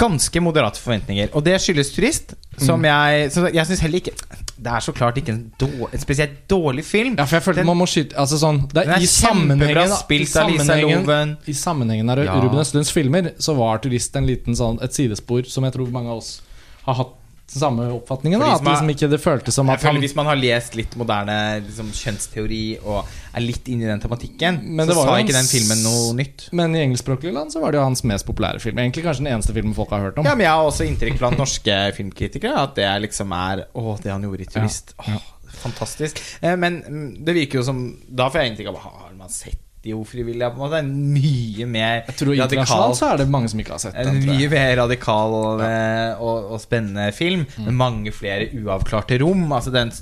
[0.00, 1.30] ganske moderate forventninger.
[1.36, 4.16] Og det skyldes Turist, som jeg Så jeg syns heller ikke
[4.58, 7.16] Det er så klart ikke en, dår, en spesielt dårlig film.
[7.18, 9.88] Ja, for jeg følte Den- man må skyte Altså sånn det Den er kjempebra i
[9.98, 11.36] spilt av Lisa Loven.
[11.46, 12.40] I sammenhengen av Ja.
[12.40, 16.08] Ruben Østlunds filmer Så var Turist en liten sånn Et sidespor som jeg tror mange
[16.08, 16.40] av oss
[16.86, 17.12] har hatt
[17.52, 18.40] samme oppfatningen.
[18.42, 21.36] Da, at liksom ikke det føltes som at han Hvis man har lest litt moderne
[21.64, 23.04] liksom, kjønnsteori og
[23.36, 26.48] er litt inni den tematikken, Men det så var sa ikke den filmen noe nytt.
[26.56, 28.80] Men i engelskspråklige land så var det jo hans mest populære film.
[28.82, 30.26] Egentlig kanskje den eneste filmen folk har hørt om.
[30.28, 34.12] Ja, men Jeg har også inntrykk blant norske filmkritikere at det liksom er Å, det
[34.14, 34.96] han gjorde i Turist.
[34.98, 35.20] Ja, ja.
[35.20, 36.18] Åh, fantastisk.
[36.40, 39.62] Eh, Men mm, det virker jo som Da får jeg inntrykk av Har man sett
[39.86, 40.50] de ufrivillige?
[40.52, 43.82] På en måte mye mer Jeg tror Internasjonalt så er det mange som ikke har
[43.86, 44.18] sett den.
[44.26, 47.64] mye mer radikal eh, og, og spennende film, Mm.
[47.70, 49.46] med mange flere uavklarte rom.
[49.54, 49.92] Altså den,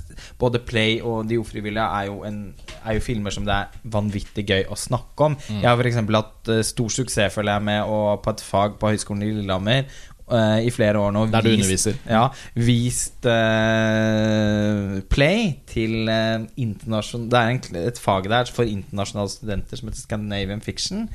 [0.41, 2.41] både Play og De ufrivillige er jo, en,
[2.83, 5.37] er jo filmer som det er vanvittig gøy å snakke om.
[5.49, 5.61] Mm.
[5.61, 6.01] Jeg har f.eks.
[6.17, 9.85] hatt eh, stor suksess føler jeg med å, på et fag på Høgskolen i Lillehammer
[10.31, 11.25] eh, i flere år nå.
[11.33, 12.01] Der du vist- underviser.
[12.09, 19.29] Ja, vist uh, Play til uh, internasjonal Det er en, et fag der for internasjonale
[19.33, 21.09] studenter som heter Scandinavian Fiction.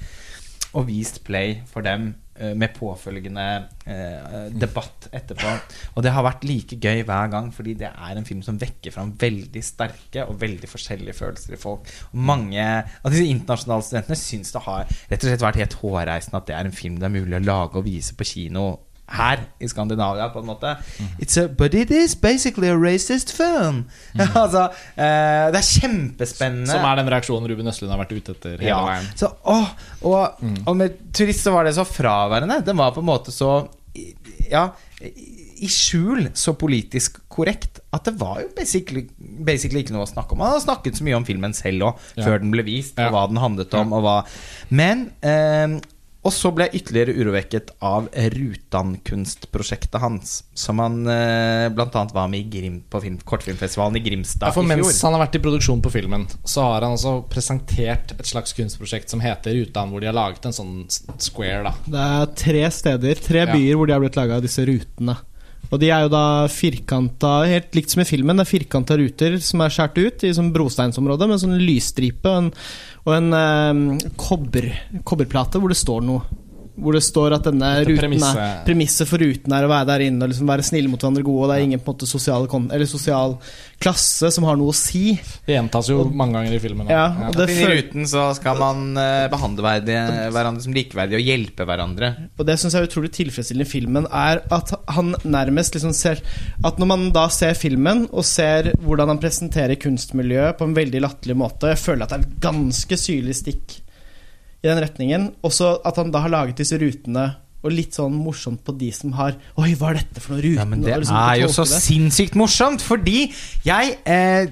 [0.78, 3.46] Og vist Play for dem eh, med påfølgende
[3.90, 5.50] eh, debatt etterpå.
[5.96, 8.94] Og det har vært like gøy hver gang, fordi det er en film som vekker
[8.94, 11.90] fram veldig sterke og veldig forskjellige følelser i folk.
[12.12, 16.38] Og mange av disse internasjonale studentene syns det har rett og slett vært helt hårreisende
[16.38, 18.68] at det er en film det er mulig å lage og vise på kino
[19.10, 20.76] her i Skandinavia, på en måte.
[21.18, 23.84] It's a, but it is basically a racist film.
[24.18, 26.70] altså, eh, det er kjempespennende.
[26.70, 28.78] Som er den reaksjonen Ruben Østlund har vært ute etter hele Ja.
[28.86, 29.08] veien.
[29.18, 29.72] Så, åh,
[30.06, 32.60] og, og med turist så var det så fraværende.
[32.66, 33.66] Den var på en måte så
[34.50, 34.68] Ja,
[35.60, 40.32] i skjul så politisk korrekt at det var jo basically, basically ikke noe å snakke
[40.32, 40.40] om.
[40.40, 42.24] Man har snakket så mye om filmen selv òg, Ja.
[42.24, 43.08] før den ble vist, Ja.
[43.08, 44.14] og hva den handlet om, og hva
[44.70, 45.80] Men eh,
[46.20, 52.42] og så ble jeg ytterligere urovekket av Rutan-kunstprosjektet hans, som han eh, annet var med
[52.42, 54.82] i Grim, på film, kortfilmfestivalen i Grimstad Ja, for i fjor.
[54.84, 58.52] mens han har vært i produksjon på filmen, så har han altså presentert et slags
[58.56, 60.76] kunstprosjekt som heter Rutan, hvor de har laget en sånn
[61.16, 61.64] square.
[61.64, 63.52] da Det er tre steder, tre Ja.
[63.54, 65.16] byer hvor de har blitt laga, disse rutene.
[65.70, 68.36] Og de er jo da firkanta, helt likt som i filmen.
[68.40, 72.38] Det er firkanta ruter som er skåret ut i sånn brosteinsområde med sånn lysstripe og
[72.40, 72.48] en,
[73.06, 74.68] og en eh, kobber,
[75.06, 76.39] kobberplate hvor det står noe.
[76.80, 80.04] Hvor det står at denne Dette ruten er Premisset for ruten er å være der
[80.08, 82.08] inne og liksom være snille mot hverandre gode, og det er ingen på en måte
[82.10, 83.36] sosial, eller sosial
[83.80, 85.14] klasse som har noe å si.
[85.46, 86.90] Det gjentas jo mange ganger i filmen.
[86.90, 87.28] Ja, Ja.
[87.30, 89.74] og det At ruten så skal man eh, behandle
[90.34, 92.10] hverandre som likeverdige og hjelpe hverandre.
[92.38, 96.20] Og det syns jeg er utrolig tilfredsstillende i filmen, er at han nærmest liksom ser
[96.64, 101.00] At når man da ser filmen og ser hvordan han presenterer kunstmiljøet på en veldig
[101.04, 103.80] latterlig måte Jeg føler at det er et ganske syrlig stikk
[104.60, 105.30] i den retningen.
[105.46, 109.12] Også at han da har laget disse rutene og litt sånn morsomt på de som
[109.18, 110.60] har Oi, hva er dette for noen ruten?
[110.62, 111.80] Ja, men det liksom er jo så det.
[111.84, 113.26] sinnssykt morsomt, fordi
[113.66, 114.48] jeg eh,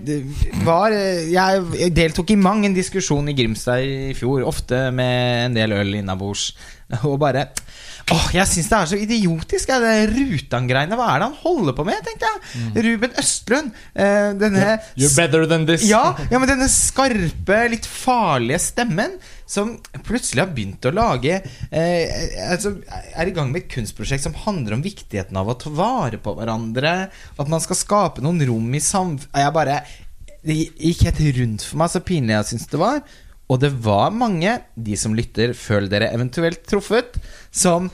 [0.66, 5.56] var eh, Jeg deltok i mang en diskusjon i Grimstad i fjor, ofte med en
[5.56, 6.50] del øl innabords,
[7.00, 7.48] og bare
[8.14, 10.96] Åh, jeg syns det er så idiotisk, jeg, det Rutan-greiene.
[10.96, 12.84] Hva er det han holder på med, tenkte jeg.
[12.86, 13.68] Ruben Østlund.
[13.92, 15.84] Eh, denne You're better than this.
[15.88, 19.18] ja, ja, men denne skarpe, litt farlige stemmen
[19.48, 19.74] som
[20.08, 22.74] plutselig har begynt å lage eh, altså,
[23.16, 26.36] Er i gang med et kunstprosjekt som handler om viktigheten av å ta vare på
[26.36, 26.96] hverandre.
[27.36, 29.96] At man skal skape noen rom i samfunnet
[30.44, 33.02] Det gikk helt rundt for meg, så pinlig jeg syns det var.
[33.48, 37.16] Og det var mange, de som lytter, føl dere eventuelt truffet,
[37.48, 37.88] som,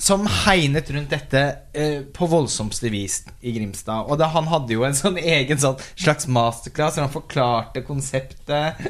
[0.00, 1.42] som hegnet rundt dette
[1.76, 4.08] eh, på voldsomste vis i Grimstad.
[4.08, 8.80] Og da, han hadde jo en sånn egen sånn slags masterclass hvor han forklarte konseptet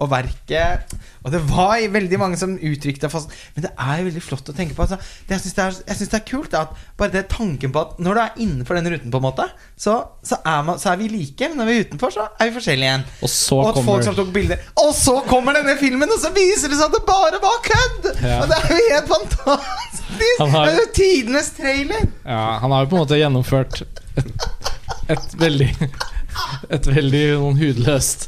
[0.00, 0.92] og verket.
[1.22, 4.54] Og det var veldig mange som uttrykte fast Men det er jo veldig flott å
[4.56, 4.82] tenke på.
[4.86, 4.96] Altså.
[5.28, 5.54] Det, jeg syns
[6.00, 8.88] det, det er kult at bare det tanken på at når du er innenfor den
[8.94, 9.46] ruten, på en måte,
[9.78, 9.94] så,
[10.26, 11.48] så, er, man, så er vi like.
[11.52, 13.06] Men når vi er utenfor, så er vi forskjellige igjen.
[13.22, 16.20] Og så Og at kommer folk som tok bilder Og så kommer denne filmen, og
[16.22, 18.10] så viser det seg at det bare var kødd!
[18.22, 18.40] Ja.
[18.42, 20.00] Og det er jo helt fantastisk!
[20.38, 22.02] Har- Det er jo tidenes trailer!
[22.26, 23.82] Ja, han har jo på en måte gjennomført
[24.20, 24.48] et,
[25.14, 25.70] et veldig
[26.72, 27.24] Et veldig
[27.58, 28.26] hudløst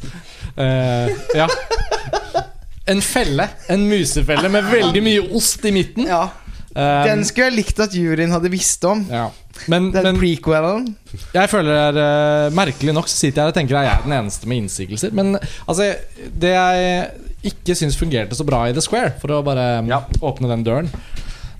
[0.57, 1.49] eh, Ja.
[2.87, 3.47] En felle.
[3.73, 6.07] En musefelle med veldig mye ost i midten.
[6.11, 6.27] Ja,
[6.75, 9.05] Eh, Den skulle jeg likt at juryen hadde visst om.
[9.07, 9.29] ja.
[9.71, 10.97] Men, Den men prequelen.
[11.33, 13.93] jeg føler det er uh, Merkelig nok så sitter jeg her og tenker at jeg
[13.95, 15.13] er den eneste med innsigelser.
[15.15, 15.37] Men
[15.69, 15.95] altså,
[16.35, 17.07] det jeg
[17.53, 20.01] ikke syns fungerte så bra i The Square, for å bare Ja.
[20.21, 20.91] åpne den døren,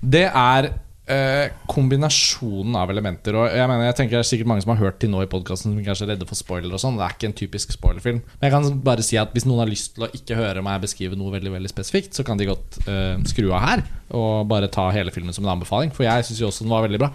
[0.03, 0.67] det er
[1.11, 3.37] eh, kombinasjonen av elementer.
[3.37, 5.29] Og jeg mener, jeg tenker det er sikkert mange som har hørt til nå i
[5.31, 6.99] podkasten som kanskje er redde for spoiler og sånn.
[6.99, 8.23] Det er ikke en typisk spoilerfilm.
[8.39, 10.83] Men jeg kan bare si at hvis noen har lyst til å ikke høre meg
[10.85, 14.69] beskrive noe veldig veldig spesifikt, så kan de godt eh, skru av her og bare
[14.71, 15.93] ta hele filmen som en anbefaling.
[15.95, 17.13] For jeg syns jo også den var veldig bra.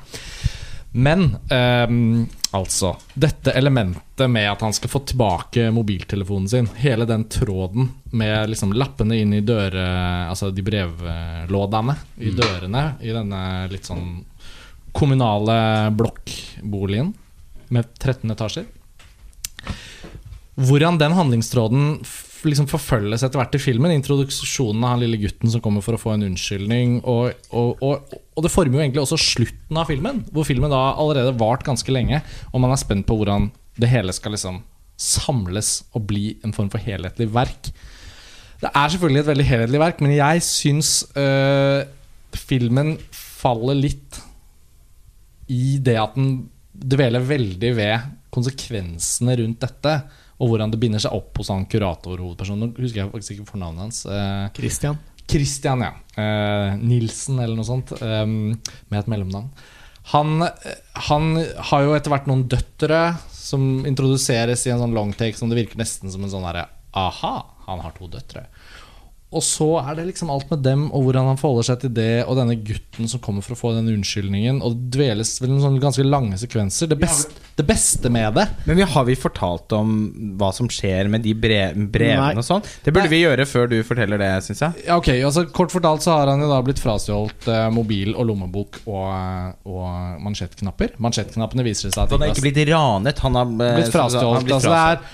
[0.92, 1.36] Men
[1.88, 7.92] um, altså Dette elementet med at han skal få tilbake mobiltelefonen sin, hele den tråden
[8.10, 9.84] med liksom lappene inn i døre...
[10.30, 14.24] Altså de brevlådene i dørene i denne litt sånn
[14.90, 15.54] kommunale
[15.94, 17.12] blokkboligen
[17.70, 18.66] med 13 etasjer.
[20.58, 21.84] Hvordan den handlingstråden
[22.48, 23.92] liksom forfølges etter hvert i filmen.
[23.94, 27.00] Introduksjonen av han lille gutten som kommer for å få en unnskyldning.
[27.08, 30.78] Og, og, og, og det former jo egentlig også slutten av filmen, hvor filmen da
[30.96, 32.22] allerede vart ganske lenge.
[32.54, 34.62] Og man er spent på hvordan det hele skal liksom
[34.96, 37.68] samles og bli en form for helhetlig verk.
[38.60, 41.84] Det er selvfølgelig et veldig helhetlig verk, men jeg syns øh,
[42.48, 44.22] filmen faller litt
[45.52, 49.94] i det at den dveler veldig ved konsekvensene rundt dette.
[50.40, 52.70] Og hvordan det binder seg opp hos han kuratorhovedpersonen.
[52.72, 54.04] Nå husker jeg faktisk ikke fornavnet hans.
[54.08, 54.96] Eh, Christian.
[55.30, 55.92] Christian, ja.
[56.20, 57.92] Eh, Nilsen eller noe sånt.
[58.02, 59.50] eh, med et mellomnavn.
[60.12, 61.36] Han, eh, han
[61.70, 65.60] har jo etter hvert noen døtre som introduseres i en sånn long take som det
[65.60, 66.66] virker nesten som en sånn derre
[66.98, 67.34] Aha,
[67.68, 68.48] han har to døtre.
[69.30, 72.24] Og så er det liksom alt med dem og hvordan han forholder seg til det,
[72.24, 74.58] og denne gutten som kommer for å få den unnskyldningen.
[74.66, 76.90] Og det dveles vel noen sånne ganske lange sekvenser.
[76.90, 79.94] Det, best, det beste med det Men vi, har vi fortalt om
[80.40, 82.42] hva som skjer med de brev, brevene Nei.
[82.42, 82.66] og sånn?
[82.82, 83.14] Det burde Nei.
[83.14, 84.84] vi gjøre før du forteller det, syns jeg.
[84.88, 88.26] Ja, ok, altså Kort fortalt så har han jo da blitt frastjålet eh, mobil og
[88.32, 89.08] lommebok og,
[89.70, 90.98] og mansjettknapper.
[90.98, 94.56] Mansjettknappene viser det seg at Han har ikke blitt ranet, han har eh, blitt frastjålet.
[94.58, 95.04] Altså det er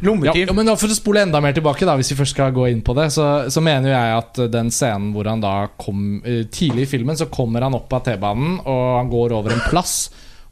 [0.00, 0.48] Lommetyv.
[0.48, 2.82] ja, men For å spole enda mer tilbake, da hvis vi først skal gå inn
[2.84, 6.88] på det, så, så mener jeg at den scenen hvor han da kom eh, Tidlig
[6.88, 9.96] i filmen så kommer han opp av T-banen, og han går over en plass.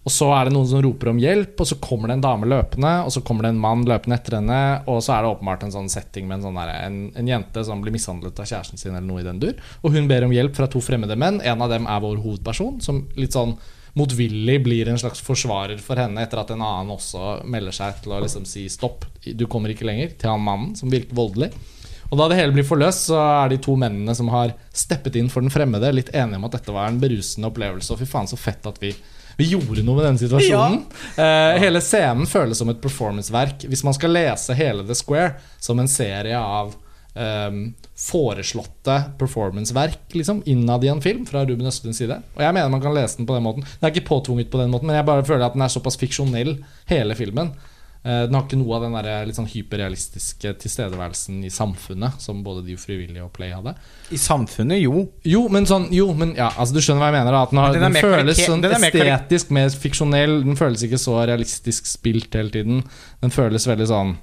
[0.02, 2.48] Og så er det noen som roper om hjelp, og så kommer det en dame
[2.50, 2.90] løpende.
[3.06, 5.74] Og så kommer det en mann løpende etter henne, og så er det åpenbart en
[5.76, 8.96] sånn setting med en, sånn der, en, en jente som blir mishandlet av kjæresten sin,
[8.96, 9.54] eller noe i den dur.
[9.82, 11.38] Og hun ber om hjelp fra to fremmede menn.
[11.46, 13.54] En av dem er vår hovedperson, som litt sånn
[13.98, 18.14] motvillig blir en slags forsvarer for henne etter at en annen også melder seg til
[18.16, 21.52] å liksom si stopp, du kommer ikke lenger, til han mannen som virker voldelig.
[22.12, 25.30] Og da det hele blir forløst, så er de to mennene som har steppet inn
[25.32, 27.94] for den fremmede, litt enige om at dette var en berusende opplevelse.
[27.94, 28.90] Og fy faen, så fett at vi,
[29.38, 30.82] vi gjorde noe med denne situasjonen.
[31.16, 33.64] Eh, hele scenen føles som et performanceverk.
[33.64, 36.74] Hvis man skal lese hele The Square som en serie av
[37.14, 37.58] eh,
[38.02, 42.20] foreslåtte performanceverk liksom, innad i en film fra Ruben Østlunds side.
[42.36, 43.66] Og jeg mener man kan lese den på den måten.
[43.66, 46.00] Den er ikke påtvunget på den måten, men jeg bare føler at den er såpass
[46.00, 46.56] fiksjonell,
[46.90, 47.54] hele filmen.
[48.02, 52.40] Uh, Den har ikke noe av den der litt sånn hyperrealistiske tilstedeværelsen i samfunnet som
[52.42, 53.76] både de frivillige og Play hadde.
[54.10, 55.04] I samfunnet, jo.
[55.22, 57.38] Jo, men sånn Jo, men ja, altså du skjønner hva jeg mener.
[57.38, 60.40] At den, har, Men den den, føles sånn den estetisk mer fiksjonell.
[60.42, 62.82] Den føles ikke så realistisk spilt hele tiden.
[63.22, 64.16] Den føles veldig sånn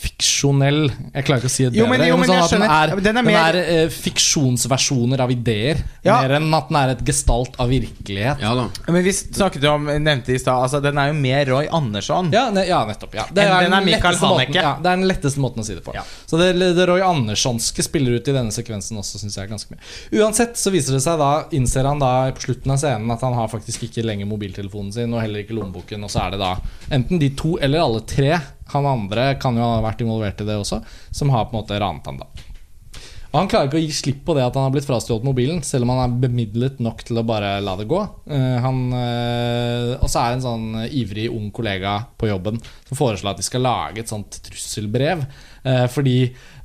[0.00, 1.98] fiksjonell Jeg klarer ikke å si det Jo, bedre.
[1.98, 5.82] men- jo, men sånn at den er, den er den er uh, fiksjonsversjoner av ideer,
[6.04, 6.20] Ja.
[6.22, 8.40] mer enn at den er et gestalt av virkelighet.
[8.40, 8.68] Ja da.
[8.88, 12.30] Men vi snakket jo om, nevnte i stad Altså, den er jo mer Roy Andersson.
[12.32, 13.14] Ja, ne, ja nettopp.
[13.14, 13.24] Ja.
[13.32, 14.54] Det, Enn er den er Michael måten, Haneke.
[14.62, 15.94] ja, det er den letteste måten å si det på.
[15.94, 16.02] Ja.
[16.26, 19.80] Så det, det Roy Anderssonske spiller ut i denne sekvensen også, syns jeg ganske mye.
[20.20, 23.34] Uansett så viser det seg da, innser han da på slutten av scenen at han
[23.34, 26.56] har faktisk ikke lenger mobiltelefonen sin og heller ikke lommeboken, og så er det da
[26.90, 28.40] enten de to eller alle tre,
[28.74, 30.82] han andre kan jo ha vært involvert i det også,
[31.14, 32.30] som har på en måte ranet han da.
[33.30, 35.60] Og Han klarer ikke å gi slipp på det at han har blitt frastjålet mobilen,
[35.62, 38.00] selv om han er bemidlet nok til å bare la det gå.
[38.26, 42.98] Eh, han, eh, og så er det en sånn ivrig ung kollega på jobben som
[42.98, 45.22] foreslår at de skal lage et sånt trusselbrev.
[45.62, 46.16] Eh, fordi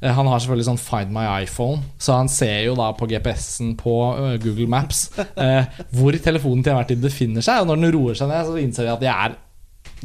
[0.01, 3.95] han har selvfølgelig sånn Find my iPhone, så han ser jo da på GPS-en på
[4.41, 7.61] Google Maps eh, hvor telefonen til enhver tid befinner seg.
[7.61, 9.37] Og når den roer seg ned, så innser de at de er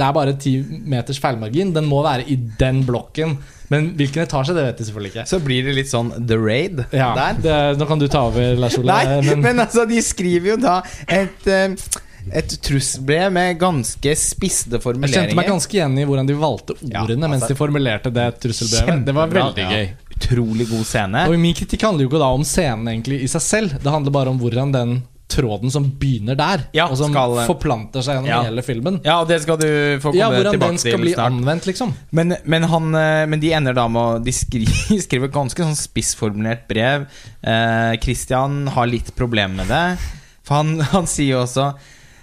[0.01, 1.75] det er bare ti meters feilmargin.
[1.77, 3.37] Den må være i den blokken.
[3.71, 5.27] Men hvilken etasje, det vet de selvfølgelig ikke.
[5.31, 7.43] Så blir det litt sånn The Raid Ja, der.
[7.45, 8.91] det, nå kan du ta over, Lars Ole.
[8.91, 11.99] Nei, men, men altså, de skriver jo da et uh
[12.37, 17.01] et trusselbrev med ganske spissede jeg kjente meg ganske igjen i hvordan de valgte Ja,
[17.05, 19.07] ordene mens altså, de formulerte det trusselbrevet.
[19.07, 19.71] Det var veldig Ja.
[19.71, 19.89] gøy.
[20.21, 21.25] Utrolig god scene.
[21.27, 23.79] Og min kritikk handler jo ikke da om scenen egentlig i seg selv.
[23.81, 28.03] Det handler bare om hvordan den tråden som begynner der, Ja, og som skal- forplanter
[28.03, 28.43] seg gjennom Ja.
[28.49, 29.01] hele filmen.
[29.05, 29.66] Ja, og det skal du
[30.03, 31.33] få komme Ja, hvordan tilbake den skal til bli snart.
[31.33, 31.95] anvendt, liksom.
[32.12, 34.33] Men, men, han, eh, men de ender da med å De
[35.01, 37.07] skriver, et ganske sånn spissformulert brev.
[37.45, 39.99] Eh, Christian har litt problemer med det.
[40.43, 41.75] For han, han sier jo også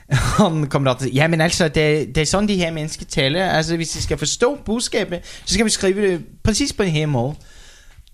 [0.10, 3.50] han kameraten Ja, men altså, det, det er sånn de her mennesker taler.
[3.58, 7.10] Altså, Hvis de skal forstå budskapet, så skal vi skrive det presis på en hel
[7.12, 7.38] måte.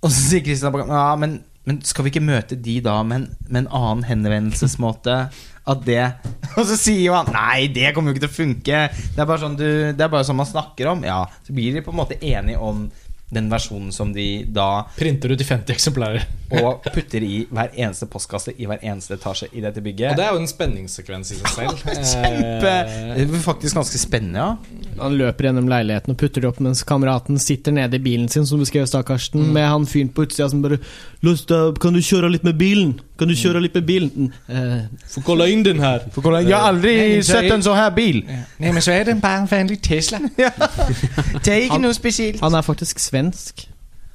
[0.02, 3.28] Og så sier Christian Ja, men, men skal vi ikke møte de da med en,
[3.48, 5.18] med en annen henvendelsesmåte?
[5.64, 6.02] At det
[6.60, 8.82] Og så sier jo han Nei, det kommer jo ikke til å funke.
[8.92, 11.06] Det er bare sånn, du, det er bare sånn man snakker om.
[11.08, 12.90] Ja, Så blir de på en måte enige om
[13.34, 16.28] den versjonen som de da Printer ut i 50 eksemplarer.
[16.62, 20.12] Og putter i hver eneste postkasse i hver eneste etasje i dette bygget.
[20.14, 21.80] Og det er jo en spenningssekvens i seg selv.
[21.82, 24.84] Kjempe Eh, Det er faktisk ganske spennende, ja.
[25.00, 28.46] Han løper gjennom leiligheten og putter det opp mens kameraten sitter nede i bilen sin,
[28.46, 29.48] som du skrev, da, mm.
[29.56, 30.78] med han fyren på utsida som bare
[31.24, 32.98] Lyst, uh, Kan du kjøre litt med bilen?
[33.18, 34.32] Kan du kjøre litt med bilen?
[34.50, 36.04] Uh, Får kolla inn den her.
[36.14, 38.22] Jeg har aldri Nei, sett en sånn her bil!
[38.28, 40.20] Nei, men så er den bare en vanlig Tesla.
[41.44, 42.42] Det er ikke Han- noe spesielt.
[42.44, 43.70] han er faktisk svensk.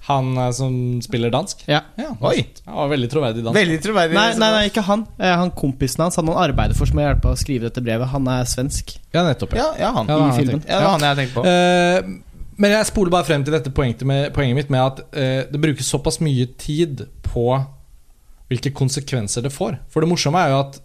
[0.09, 0.73] Han eh, som
[1.05, 1.64] spiller dansk?
[1.68, 1.83] Ja.
[2.01, 2.47] Ja, Oi.
[2.64, 3.59] Han var veldig troverdig dansk.
[3.59, 4.16] Veldig troverdig.
[4.16, 5.05] Nei, nei, nei, ikke han.
[5.21, 8.09] Eh, han kompisen hans, han han arbeider for som har hjulpet å skrive dette brevet.
[8.14, 8.97] Han er svensk.
[9.12, 9.53] Ja, nettopp.
[9.59, 9.68] Ja.
[9.77, 10.09] Ja, ja, han.
[10.09, 10.64] Ja, i filmen.
[10.64, 11.44] Ja, det var han jeg tenkte på.
[11.44, 15.44] Uh, men jeg spoler bare frem til dette poenget, med, poenget mitt med at uh,
[15.53, 17.47] det brukes såpass mye tid på
[18.49, 19.77] hvilke konsekvenser det får.
[19.92, 20.81] For det morsomme er jo at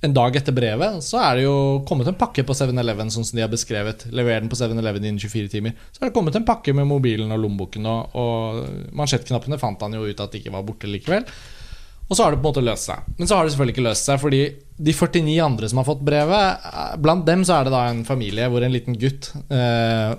[0.00, 1.54] en dag etter brevet så er det jo
[1.88, 4.04] kommet en pakke på 7-Eleven, sånn som de har beskrevet.
[4.14, 5.74] Lever den på 7-Eleven innen 24 timer.
[5.90, 9.98] Så er det kommet en pakke med mobilen og lommeboken, og, og mansjettknappene fant han
[9.98, 11.26] jo ut at de ikke var borte likevel.
[12.08, 13.10] Og så har det på en måte løst seg.
[13.18, 14.40] Men så har det selvfølgelig ikke løst seg, fordi
[14.78, 18.06] de 49 andre som har fått brevet, eh, blant dem så er det da en
[18.08, 20.14] familie hvor en liten gutt eh,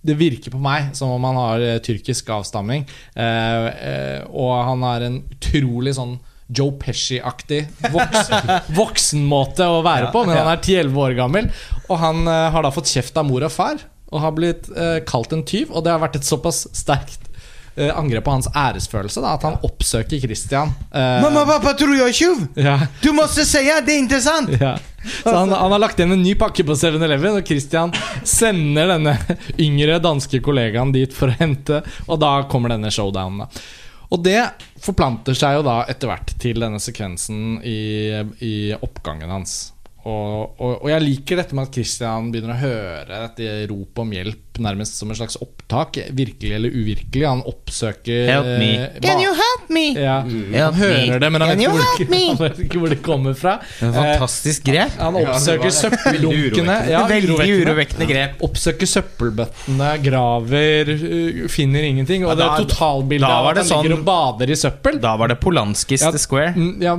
[0.00, 2.86] Det virker på meg som om han har eh, tyrkisk avstamming,
[3.18, 6.16] eh, eh, og han har en utrolig sånn
[6.56, 11.50] Joe Pesci-aktig voksen, voksenmåte å være på, men han er 10-11 år gammel.
[11.88, 15.00] Og han eh, har da fått kjeft av mor og far, og har blitt eh,
[15.06, 15.70] kalt en tyv.
[15.70, 17.30] Og det har vært et såpass sterkt
[17.76, 20.74] eh, angrep på hans æresfølelse da, at han oppsøker Christian.
[20.90, 22.46] eh, Mamma, pappa, tror jeg er är tjuv?
[22.54, 24.50] ja, Du si at det er interessant!
[24.60, 24.76] ja.
[25.24, 27.92] Så han, han har lagt igjen en ny pakke på 7-Eleven, og Christian
[28.24, 29.14] sender denne
[29.58, 33.46] yngre danske kollegaen dit for å hente, og da kommer denne showdownen.
[33.46, 33.62] da.
[34.10, 34.40] Og det
[34.82, 38.10] forplanter seg jo da etter hvert til denne sekvensen i,
[38.42, 39.72] i oppgangen hans.
[40.00, 44.14] Og, og, og jeg liker dette med at Christian begynner å høre dette ropet om
[44.16, 45.96] hjelp nærmest som en slags opptak.
[46.16, 47.26] Virkelig eller uvirkelig.
[47.26, 48.70] Han oppsøker Help me.
[48.84, 49.84] eh, Can you help me?
[49.94, 51.84] ja, Help Han hører det, men han vet, ikke hvor,
[52.28, 53.54] han vet ikke hvor det kommer fra.
[53.80, 54.96] En fantastisk grep.
[55.00, 56.76] Han oppsøker var søppeldunkene.
[56.90, 58.06] Ja, Veldig urovekkende.
[58.10, 58.40] grep.
[58.46, 62.24] Oppsøker søppelbøttene, graver, uh, finner ingenting.
[62.26, 64.04] Og Ja, det da- er totalbildet da av var at det han ligger sånn- og
[64.10, 65.00] bader i søppel.
[65.00, 66.10] Da var det Polanskis Ja.
[66.10, 66.54] The Square.
[66.56, 66.96] Mm, Ja,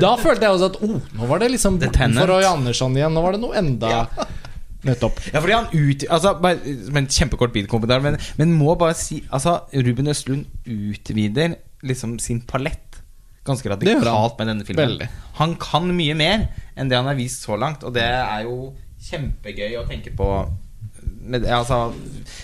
[0.00, 3.12] da følte jeg også at oh, nå var det liksom for Roy Andersson igjen.
[3.14, 4.06] Nå var det noe enda
[4.86, 5.18] Nettopp.
[5.32, 6.04] Ja, fordi han ut...
[6.08, 11.56] Altså, bare, men en kjempekort bilkommentar, men, men må bare si Altså, Ruben Østlund utvider
[11.86, 13.00] liksom sin palett
[13.48, 14.84] ganske radikalt med denne filmen.
[14.84, 15.08] Veldig.
[15.40, 18.72] Han kan mye mer enn det han har vist så langt, og det er jo
[19.08, 20.28] kjempegøy å tenke på.
[21.28, 21.78] Med, altså,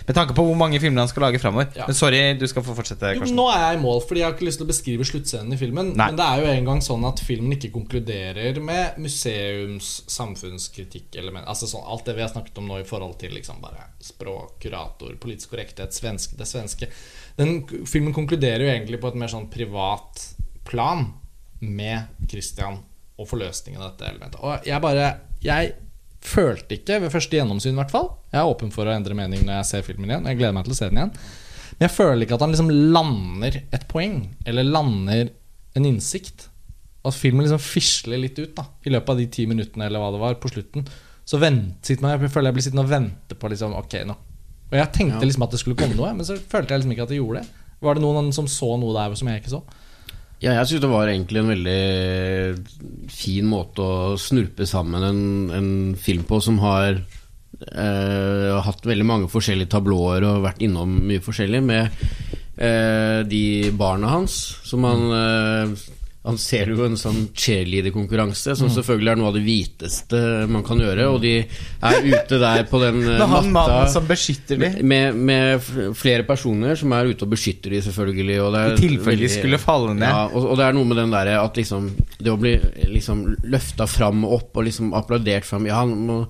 [0.06, 1.70] med tanke på hvor mange filmer han skal lage framover.
[1.76, 1.86] Ja.
[1.88, 3.14] Men sorry, du skal få fortsette.
[3.16, 5.56] Jo, nå er jeg i mål, fordi jeg har ikke lyst til å beskrive sluttscenen
[5.56, 5.92] i filmen.
[5.96, 6.10] Nei.
[6.12, 11.48] Men det er jo en gang sånn at filmen ikke konkluderer med museums samfunnskritikkelelement.
[11.50, 14.58] Altså sånn, alt det vi har snakket om nå i forhold til liksom bare språk,
[14.62, 16.90] kurator, politisk korrekthet, svensk, det svenske.
[17.40, 20.28] Den filmen konkluderer jo egentlig på et mer sånn privat
[20.68, 21.08] plan
[21.64, 22.82] med Christian
[23.14, 24.40] og forløsningen av dette elementet.
[24.42, 25.14] Og jeg bare
[25.44, 25.74] Jeg
[26.24, 28.10] følte ikke ved første gjennomsyn, i hvert fall.
[28.32, 30.28] Jeg er åpen for å endre mening når jeg ser filmen igjen.
[30.30, 31.14] Jeg gleder meg til å se den igjen.
[31.74, 35.32] Men jeg føler ikke at han liksom lander et poeng, eller lander
[35.74, 36.48] en innsikt.
[37.04, 40.12] At filmen liksom fisler litt ut da i løpet av de ti minuttene eller hva
[40.14, 40.86] det var på slutten.
[41.28, 44.12] Så vent, meg, jeg føler jeg blir sittende og vente på liksom, ok nå
[44.68, 47.06] Og jeg tenkte liksom at det skulle komme noe, men så følte jeg liksom ikke
[47.06, 47.62] at det gjorde det.
[47.84, 49.62] Var det noen som så noe der som jeg ikke så?
[50.44, 55.22] Ja, jeg syns det var egentlig en veldig fin måte å snurpe sammen en,
[55.56, 61.24] en film på som har eh, hatt veldig mange forskjellige tablåer og vært innom mye
[61.24, 62.04] forskjellig med
[62.60, 64.36] eh, de barna hans
[64.68, 65.72] som han eh,
[66.24, 70.78] han ser jo en sånn cheerleader-konkurranse, som selvfølgelig er noe av det hviteste man kan
[70.80, 71.08] gjøre.
[71.12, 75.18] Og de er ute der på den eh, han matta mannen som beskytter dem, med,
[75.20, 75.66] med
[76.00, 78.38] flere personer som er ute og beskytter de selvfølgelig.
[78.40, 80.08] Og det i tilfelle de skulle falle ned.
[80.08, 82.54] ja, og, og det er noe med den der at liksom Det å bli
[82.94, 86.22] liksom løfta fram og opp og liksom applaudert fram Ja, han må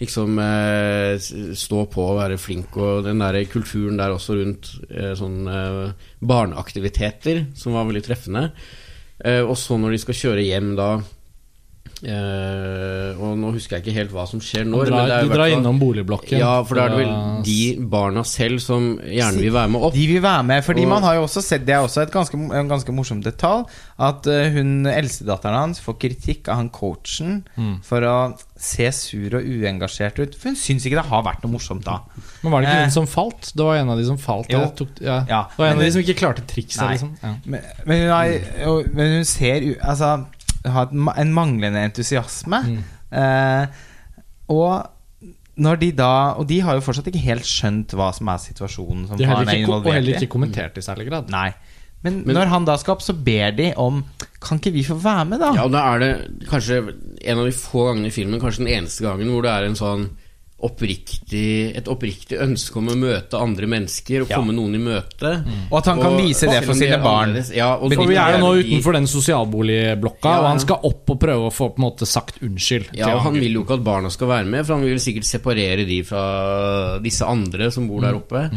[0.00, 1.20] liksom eh,
[1.54, 6.08] stå på og være flink, og den der kulturen der også rundt eh, sånn eh,
[6.24, 8.48] barneaktiviteter, som var veldig treffende.
[9.22, 10.88] Eh, og så når de skal kjøre hjem da
[12.04, 14.88] eh, Og nå husker jeg ikke helt hva som skjer når.
[14.90, 16.38] Drar, men det er i de drar fall- innom boligblokken.
[16.40, 17.58] Ja, for da er det vel de
[17.94, 19.94] barna selv som gjerne vil være med opp.
[19.96, 22.10] De vil være med, fordi Og- man har jo også sett Det er også et
[22.12, 23.64] ganske, en ganske morsom detalj.
[23.98, 27.82] At eh, hun eldstedatteren hans får kritikk av han coachen Mm.
[27.82, 30.34] for å se sur og uengasjert ut.
[30.34, 32.00] For hun syns ikke det har vært noe morsomt da.
[32.42, 32.82] Men var det ikke Eh.
[32.84, 33.52] hun som falt?
[33.54, 34.46] Det var en av de som falt.
[34.48, 34.66] Jo.
[34.76, 35.24] Tok, ja.
[35.28, 36.90] Ja, Det var en men av de som ikke klarte trikset.
[36.90, 37.16] Liksom.
[37.22, 37.34] Ja.
[37.46, 40.26] Men, men, hun, men hun ser Altså
[40.92, 42.60] ma- en manglende entusiasme.
[42.64, 42.82] Mm.
[43.12, 43.66] Eh,
[44.48, 44.90] og
[45.56, 49.04] når de da Og de har jo fortsatt ikke helt skjønt hva som er situasjonen
[49.06, 51.30] som De har faren er ikke, og heller ikke kommentert i særlig grad.
[51.30, 51.52] Nei.
[52.02, 54.04] Men, Men- når han da skal opp, så ber de om
[54.40, 55.52] Kan ikke vi få være med, da?
[55.54, 56.80] Ja, og da er det kanskje
[57.24, 59.74] en av de få gangene i filmen, kanskje den eneste gangen, hvor det er en
[59.78, 60.10] sånn
[60.64, 64.38] oppriktig, et oppriktig ønske om å møte andre mennesker og Ja.
[64.40, 65.32] komme noen i møte.
[65.70, 67.36] Og at han kan vise det for sine barn.
[67.54, 71.10] Ja, og For vi er jo nå utenfor den sosialboligblokka, Ja, og han skal opp
[71.10, 72.94] og prøve å få på en måte sagt unnskyld.
[72.96, 75.28] Ja, og han vil jo ikke at barna skal være med, for han vil sikkert
[75.28, 78.06] separere de fra disse andre som bor Mm.
[78.08, 78.50] der oppe.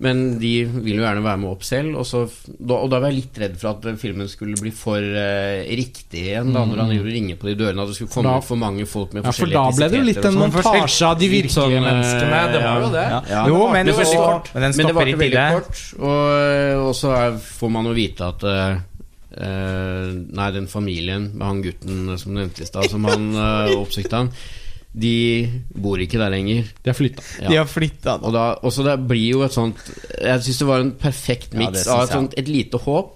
[0.00, 1.96] Men de vil jo gjerne være med opp selv.
[1.98, 2.20] Og, så,
[2.54, 6.20] da, og da var jeg litt redd for at filmen skulle bli for uh, riktig
[6.28, 6.52] igjen.
[6.54, 8.86] Da, når han gjorde ringe på de dørene, at det skulle komme Da- for mange
[8.86, 10.38] folk med Ja, for da ble det jo litt en sånn.
[10.54, 12.42] montasje av de virkelige sånn, menneskene.
[12.54, 13.06] Det var jo det.
[13.10, 13.22] Ja.
[13.32, 13.42] Ja.
[13.50, 16.94] Jo, men, Men så, så- men den det stopper ikke litt veldig kort, og, og
[16.94, 18.78] så er, får man jo vite at uh,
[19.38, 24.16] Uh, Nei, den familien med han gutten som nevnte i stad, som han uh, oppsøkte
[24.24, 24.30] han,
[24.98, 25.14] de
[25.78, 26.68] bor ikke der lenger.
[26.82, 27.24] De har flytta.
[27.42, 27.48] Ja.
[27.52, 28.16] De har flytta.
[28.22, 29.78] Og da, også det blir jo et sånt
[30.18, 33.14] Jeg syns det var en perfekt miks ja, av et, sånt, et lite håp.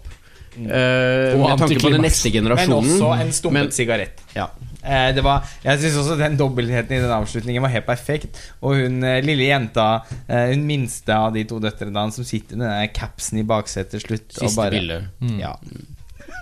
[0.58, 2.90] eh, Og med tanke på den neste generasjonen.
[2.90, 4.22] Men også en stumpet sigarett.
[4.36, 4.50] Ja.
[4.82, 8.40] Uh, det var, jeg syns også den dobbeltheten i den avslutningen var helt perfekt.
[8.60, 9.88] Og hun uh, lille jenta,
[10.28, 14.06] hun minste av de to døtrene hans, som sitter med den capsen i baksetet til
[14.08, 15.02] slutt og Siste bare bilde.
[15.22, 15.36] Mm.
[15.42, 15.54] Ja.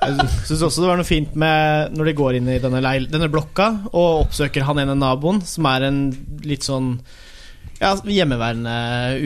[0.00, 3.04] Jeg syns også det var noe fint med når de går inn i denne, leil
[3.12, 5.98] denne blokka og oppsøker han ene naboen, som er en
[6.46, 6.94] litt sånn
[7.80, 8.76] ja, hjemmeværende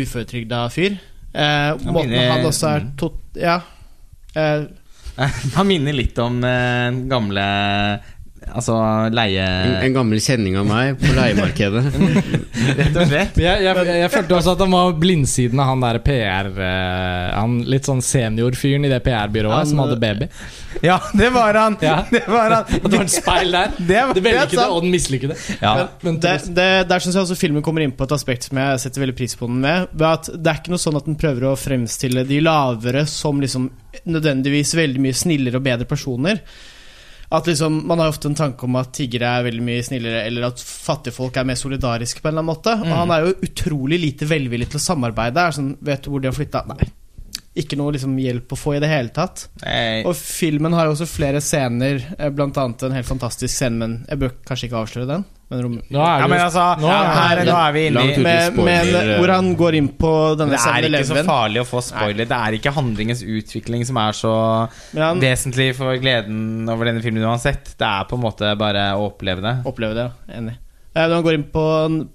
[0.03, 0.97] uføretrygda fyr.
[1.35, 3.21] Eh, måten minner- han også er tot...
[3.39, 3.61] Ja.
[4.35, 4.67] Eh,
[5.55, 7.43] Han minner litt om den gamle
[8.53, 8.75] Altså
[9.15, 9.43] leie...
[9.45, 11.83] En, en gammel kjenning av meg på leiemarkedet.
[12.79, 13.39] Rett og slett.
[13.41, 17.57] Jeg, jeg, jeg, følte også at han var blindsiden av han der PR eh, Han
[17.69, 20.29] Litt sånn seniorfyren i det PR-byrået Han, som hadde baby.
[20.85, 21.79] Ja, det var han!
[21.83, 21.97] Ja.
[22.11, 22.69] Det var han.
[22.69, 23.75] At det var et speil der.
[23.91, 25.37] Det var- Det det er og den mislykkede.
[25.61, 25.75] Ja.
[26.05, 28.83] Men det, det, der syns jeg også filmen kommer inn på et aspekt som jeg
[28.83, 29.89] setter veldig pris på den med.
[29.93, 33.43] Ved at Det er ikke noe sånn at den prøver å fremstille de lavere som
[33.43, 33.71] liksom
[34.11, 36.41] nødvendigvis veldig mye snillere og bedre personer.
[37.31, 40.49] At liksom, Man har ofte en tanke om at tiggere er veldig mye snillere, eller
[40.51, 42.77] at fattigfolk er mer solidariske på en eller annen måte.
[42.85, 45.47] Og han er jo utrolig lite velvillig til å samarbeide.
[45.49, 46.65] Er sånn, Vet du hvor de har flytta?
[46.69, 46.91] Nei.
[47.55, 49.47] Ikke noe liksom, hjelp å få i det hele tatt.
[49.63, 50.03] Nei.
[50.09, 53.93] Og filmen har jo også flere scener, eh, blant annet en helt fantastisk scene, men
[54.09, 55.25] jeg bør kanskje ikke avsløre den.
[55.53, 58.17] Men rom, Nå er ja, men altså, nå er- her, nå er vi inne i
[58.25, 61.83] med, med, hvor han går inn på denne Det er ikke så farlig å få
[61.85, 62.25] spoiler.
[62.27, 64.33] Det er ikke handlingens utvikling som er så
[64.97, 67.75] han vesentlig for gleden over denne filmen uansett.
[67.79, 69.55] Det er på en måte bare å oppleve det.
[69.69, 70.39] Oppleve det, ja.
[70.41, 70.57] Enig.
[70.95, 71.67] Eh, Når han går inn på,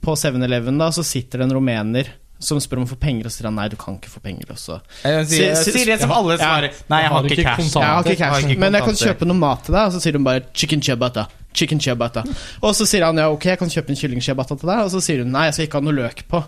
[0.01, 3.31] på 7-Eleven, da, så sitter det en rumener som spør om å få penger, og
[3.31, 4.45] så sier han nei, du kan ikke få penger.
[4.51, 6.45] Og så Jeg sier, Si- si- det som alle Ja.
[6.45, 6.71] svarer.
[6.89, 7.73] Nei, jeg har ikke cash.
[7.75, 9.85] Jeg har ikke Jeg har cash, men jeg kan kjøpe noe mat til deg.
[9.87, 11.27] Og så sier hun bare 'chicken ciabatta'.
[11.53, 12.23] Chicken ciabatta.
[12.61, 14.79] Og så sier han ja, ok, jeg kan kjøpe en kylling ciabatta til deg.
[14.85, 16.43] Og så sier hun nei, jeg skal ikke ha noe løk på.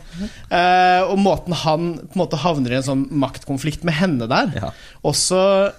[0.51, 4.51] Uh, og måten han på en måte havner i en sånn maktkonflikt med henne der,
[4.55, 4.69] Ja.
[5.03, 5.73] også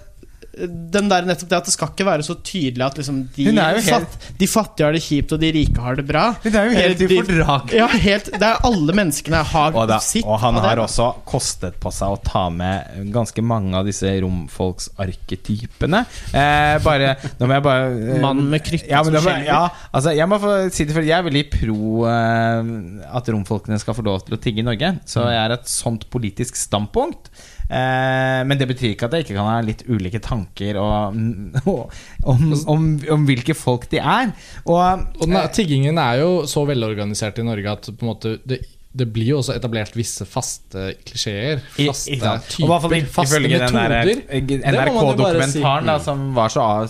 [0.53, 3.87] den der nettopp det at det skal ikke være så tydelig at liksom de, helt-
[3.87, 6.25] fatt, de fattige har det kjipt, og de rike har det bra.
[6.43, 7.79] Det er jo helt ufordragelig.
[7.79, 10.27] Ja, helt, det er alle menneskene har Og, da, sitt.
[10.29, 16.03] og han har også kostet på seg å ta med ganske mange av disse romfolksarketypene.
[16.33, 19.47] Eh, bare Nå må jeg bare eh, Mannen med krykke ja, som skjelver.
[19.47, 22.71] ja, altså, Jeg må få si det, for jeg er veldig pro eh,
[23.17, 24.93] at romfolkene skal få lov til å tigge i Norge.
[25.09, 27.31] Så jeg er et sånt politisk standpunkt.
[27.73, 31.17] Eh, men det betyr ikke at jeg ikke kan ha litt ulike tanker og,
[31.65, 31.95] og,
[32.33, 32.85] om, om,
[33.17, 34.29] om hvilke folk de er.
[34.67, 38.59] Og, Og er- tiggingen er jo så velorganisert i Norge at måte det,
[38.93, 41.63] det blir jo også etablert visse faste klisjeer.
[41.81, 44.11] I- Faste ikke typer, Og fall i- faste metoder.
[44.29, 44.43] eh,
[44.75, 46.03] NRK-dokumentaren si.
[46.05, 46.19] som,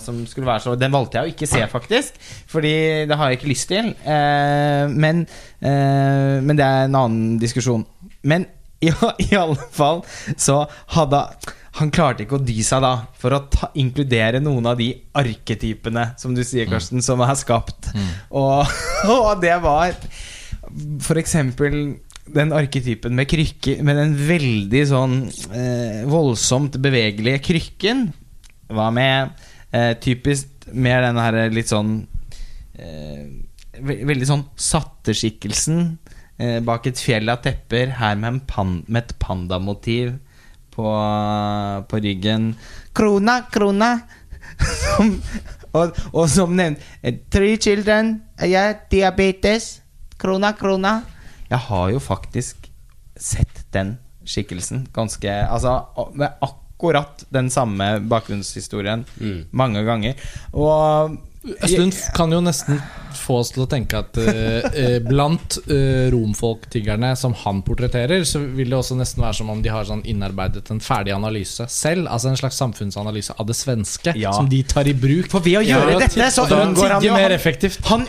[0.04, 2.18] som skulle være så Den valgte jeg å ikke se, faktisk.
[2.52, 2.74] Fordi
[3.08, 3.88] det har jeg ikke lyst til.
[4.04, 5.24] Eh, men,
[5.64, 7.86] eh, men det er en annen diskusjon.
[8.22, 8.44] Men
[8.88, 10.02] i, i alle fall
[10.36, 10.64] så
[10.96, 11.26] hadde
[11.74, 16.12] han klarte ikke å dy seg da for å ta, inkludere noen av de arketypene,
[16.20, 17.90] som du sier, Karsten, som er skapt.
[18.30, 18.62] Og,
[19.16, 19.96] og det var
[21.18, 25.16] eksempel den arketypen med krykke Med den veldig sånn
[25.52, 28.06] eh, voldsomt bevegelige krykken.
[28.72, 29.34] Hva med
[29.74, 31.98] eh, typisk mer den her litt sånn
[32.78, 33.26] eh,
[33.74, 35.98] ve Veldig sånn satte-skikkelsen
[36.38, 40.14] eh, bak et fjell av tepper, her med, en pan med et pandamotiv
[40.74, 40.86] på,
[41.88, 42.54] på ryggen.
[42.96, 43.90] Krona, krona!
[44.84, 45.10] som,
[45.74, 49.80] og, og som nevnt eh, Three children, yeah, diabetes.
[50.20, 51.00] Krona, krona.
[51.50, 52.70] Jeg har jo faktisk
[53.16, 55.74] sett den skikkelsen ganske Altså
[56.16, 59.44] med akkurat den samme bakgrunnshistorien Mm.
[59.52, 60.14] mange ganger.
[60.52, 62.78] Og Østlund kan jo nesten
[63.14, 68.40] få oss til å tenke at eh, eh, blant eh, romfolktiggerne som han portretterer, så
[68.42, 72.08] vil det også nesten være som om de har sånn innarbeidet en ferdig analyse selv.
[72.10, 74.32] Altså en slags samfunnsanalyse av det svenske, Ja.
[74.32, 75.30] som de tar i bruk.
[75.32, 77.78] For ved å gjøre dette, så unngår han jo mer han- effektivt.
[77.86, 78.06] Han,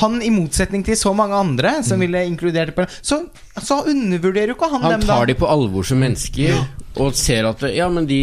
[0.00, 3.26] han, i motsetning til så mange andre som ville inkludert det på Så,
[3.62, 5.12] så undervurderer jo ikke han, Han dem, da.
[5.12, 6.56] Han tar de på alvor som mennesker
[7.02, 8.20] og ser at Ja, men de,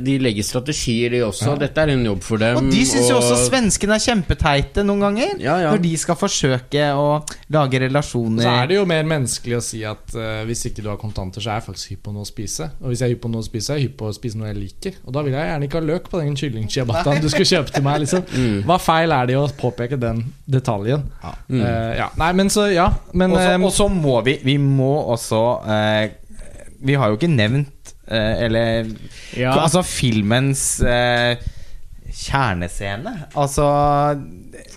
[0.00, 1.54] de, legger strategier, de også.
[1.60, 2.58] Dette er en jobb for dem.
[2.60, 5.34] Og de syns jo også svenskene er kjempeteite noen ganger.
[5.42, 5.72] Ja, ja.
[5.74, 7.06] Når de skal forsøke å
[7.52, 8.44] lage relasjoner.
[8.46, 11.42] Så er det jo mer menneskelig å si at uh, hvis ikke du har kontanter,
[11.44, 12.70] så er jeg faktisk hypp på noe å spise.
[12.80, 14.40] Og hvis jeg er hypp på noe å spise, er jeg hypp på å spise
[14.40, 15.00] noe jeg liker.
[15.04, 17.86] Og da vil jeg gjerne ikke ha løk på den kyllingciabattaen du skulle kjøpe til
[17.86, 18.04] meg.
[18.06, 18.24] Liksom.
[18.68, 21.04] Hva feil er det å påpeke den detaljen?
[21.24, 21.34] Ja.
[21.50, 22.08] Uh, ja.
[22.20, 22.88] Nei, men så Ja.
[23.12, 26.08] Men Og så- eh, Og så må vi Vi må også uh,
[26.80, 27.79] Vi har jo ikke nevnt
[28.10, 28.90] Eller
[29.38, 29.54] Ja.
[29.60, 31.38] Altså filmens eh,
[32.10, 33.12] kjernescene.
[33.38, 33.66] Altså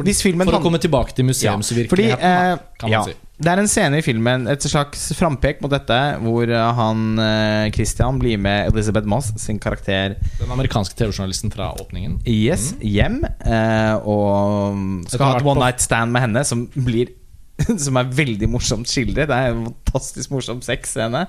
[0.04, 3.16] Hvis filmen for å komme tilbake til museumsvirkeligheten, ja, eh, kan man ja, si.
[3.44, 7.72] Det er en scene i filmen, et slags frampek mot dette, hvor eh, han eh,
[7.76, 12.22] Christian blir med Elizabeth Moss sin karakter Den amerikanske TV-journalisten fra åpningen.
[12.30, 17.12] Yes, hjem, eh, og skal ha et one night stand med henne, som blir
[17.78, 19.28] Som er veldig morsomt skildret.
[19.30, 21.28] Det er en fantastisk morsom sexscene.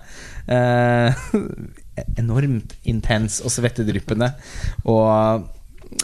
[0.48, 1.24] Eh,
[2.18, 4.30] enormt intens og svettedryppende.
[4.84, 5.44] Og,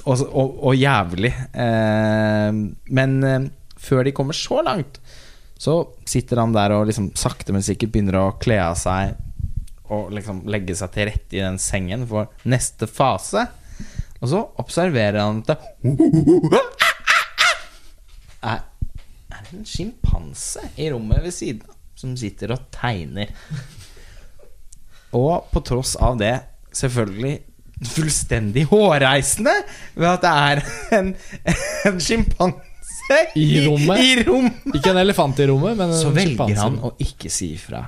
[0.05, 1.32] og, og, og jævlig.
[1.53, 2.61] Eh,
[3.01, 3.49] men eh,
[3.80, 5.01] før de kommer så langt,
[5.61, 9.16] så sitter han der og liksom sakte, men sikkert begynner å kle av seg
[9.91, 13.49] og liksom legge seg til rette i den sengen for neste fase.
[14.20, 16.61] Og så observerer han at det
[18.47, 18.62] er,
[19.26, 23.32] det en sjimpanse i rommet ved siden av som sitter og tegner.
[25.16, 26.36] Og på tross av det,
[26.76, 27.38] selvfølgelig
[27.90, 29.54] fullstendig hårreisende
[29.96, 30.61] ved at det er
[30.98, 31.14] en,
[31.88, 33.46] en sjimpanse I?
[33.46, 34.26] I rommet.
[34.76, 37.86] Ikke en elefant i rommet, men en Så velger han å ikke si ifra.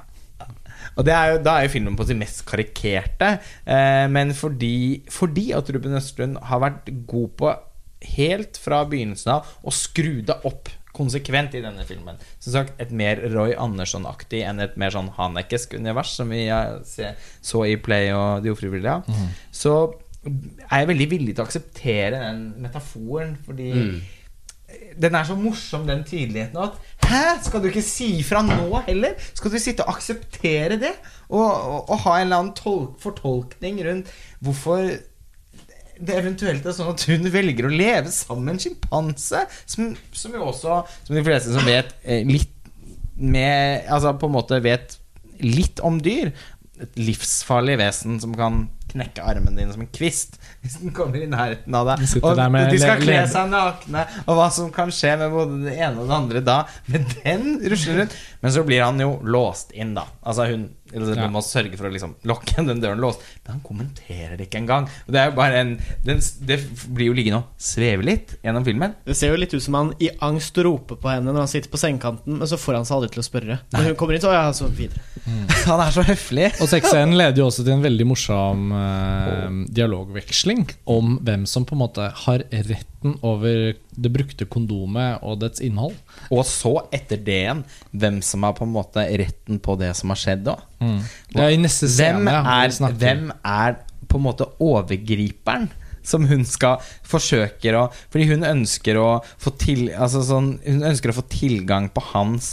[0.97, 3.37] Og det er jo, Da er jo filmen på sin mest karikerte.
[3.65, 7.53] Eh, men fordi, fordi at Ruben Østlund har vært god på
[8.17, 12.21] helt fra begynnelsen av å skru det opp konsekvent i denne filmen.
[12.39, 17.67] Som sagt, et mer Roy Andersson-aktig enn et mer sånn Hanekesk univers, som vi så
[17.69, 19.01] i Play og De ufrivillige.
[19.51, 19.77] Så
[20.25, 23.71] er jeg veldig villig til å akseptere den metaforen, fordi
[24.97, 26.57] den er så morsom, den tydeligheten.
[26.57, 29.17] At Hæ, skal du ikke si fra nå heller?
[29.35, 30.93] Skal du sitte og akseptere det?
[31.29, 34.87] Og, og, og ha en eller annen tolk, fortolkning rundt hvorfor
[36.03, 40.35] det eventuelt er sånn at hun velger å leve sammen med en sjimpanse, som, som
[40.35, 42.51] jo også, som de fleste som vet eh, litt
[43.23, 44.97] med Altså på en måte vet
[45.45, 46.33] litt om dyr.
[46.83, 51.29] Et livsfarlig vesen som kan knekke armen din som en kvist hvis den kommer i
[51.31, 52.03] nærheten av deg.
[52.23, 52.41] Og
[52.73, 56.11] de skal kle seg nakne, og hva som kan skje med både det ene og
[56.11, 56.59] det andre da.
[56.89, 58.19] Men den rusler rundt.
[58.43, 60.07] Men så blir han jo låst inn, da.
[60.23, 61.29] Altså hun Elizabeth Ja.
[61.33, 63.21] man sørger for å liksom lokke den døren låst.
[63.45, 64.89] Men han kommenterer det ikke engang.
[65.09, 65.73] Det er bare en
[66.05, 66.59] den, Det
[66.93, 68.95] blir jo liggende og sveve litt gjennom filmen.
[69.07, 71.71] Det ser jo litt ut som han i angst roper på henne når han sitter
[71.73, 73.59] på sengekanten, men så får han seg aldri til å spørre.
[73.73, 75.01] Når hun kommer inn, så ja, så videre.
[75.69, 76.49] Han er så høflig.
[76.61, 81.77] Og sexscenen leder jo også til en veldig morsom eh, dialogveksling om hvem som på
[81.77, 85.95] en måte har retten over det brukte kondomet og dets innhold.
[86.33, 90.09] Og så, etter det igjen, hvem som har på en måte retten på det som
[90.15, 90.63] har skjedd òg.
[91.33, 93.77] Det er i neste scene Hvem, er- hvem er
[94.09, 95.69] på en måte overgriperen?
[96.03, 101.13] Som hun skal forsøker å Fordi hun ønsker å få til Altså sånn Hun ønsker
[101.13, 102.49] å få tilgang på hans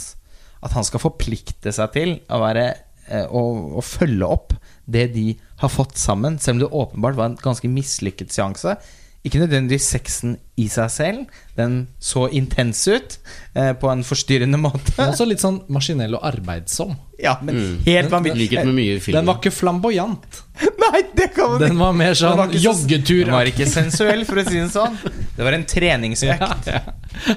[0.62, 2.68] At han skal forplikte seg til å være
[3.08, 3.42] eh, å,
[3.74, 4.54] å følge opp
[4.86, 5.24] det de
[5.64, 8.72] har fått sammen, selv om det åpenbart var en ganske mislykket seanse.
[9.20, 11.24] Ikke nødvendigvis sexen i seg selv.
[11.58, 13.18] Den så intens ut
[13.52, 14.94] eh, på en forstyrrende måte.
[14.96, 16.94] Men også litt sånn maskinell og arbeidsom.
[17.20, 17.74] Ja, men Mm.
[17.84, 19.12] helt vanvittig.
[19.12, 20.40] Den var ikke flamboyant.
[20.84, 23.24] Nei, det kan man Den var mer Den sånn var ikke joggetur.
[23.26, 24.96] Den var ikke sensuell, for å si det sånn.
[25.36, 26.40] Det var en treningsøkt.
[26.70, 27.36] Ja, ja.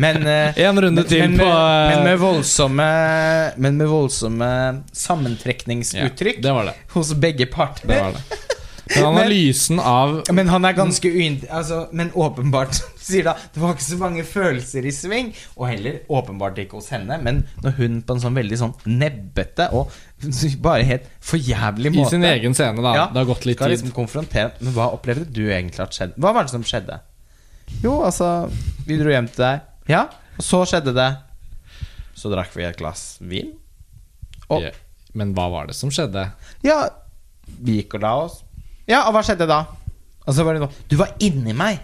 [0.00, 2.86] Men, eh, En runde men, til men, på, med, eh, men med voldsomme
[3.60, 4.46] Men med voldsomme
[4.96, 6.74] sammentrekningsuttrykk Ja, det var det.
[6.94, 7.88] hos begge parter.
[7.88, 8.38] det, var det.
[8.90, 11.46] Men analysen av Men han er ganske uint...
[11.48, 15.30] Altså, men åpenbart sier da Det var ikke så mange følelser i sving.
[15.56, 17.16] Og heller åpenbart ikke hos henne.
[17.24, 19.92] Men når hun på en sånn veldig sånn nebbete og
[20.66, 22.92] bare helt forjævlig måte I sin egen scene, da.
[22.98, 23.78] Ja, Det har gått litt skal tid.
[23.78, 26.20] liksom konfrontere Men hva opplevde du egentlig at skjedde?
[26.20, 27.00] Hva var det som skjedde?
[27.80, 28.30] Jo, altså
[28.88, 29.64] Vi dro hjem til deg.
[29.88, 30.06] Ja,
[30.36, 31.10] og så skjedde det.
[32.16, 33.54] Så drakk vi et glass vin.
[34.50, 34.74] Og Ja.
[35.14, 36.24] Men hva var det som skjedde?
[36.66, 36.88] ja,
[37.60, 38.40] vi gikk og la oss.
[38.90, 39.62] Ja, og hva skjedde da?
[40.24, 41.80] Og så var det sånn Du var inni meg.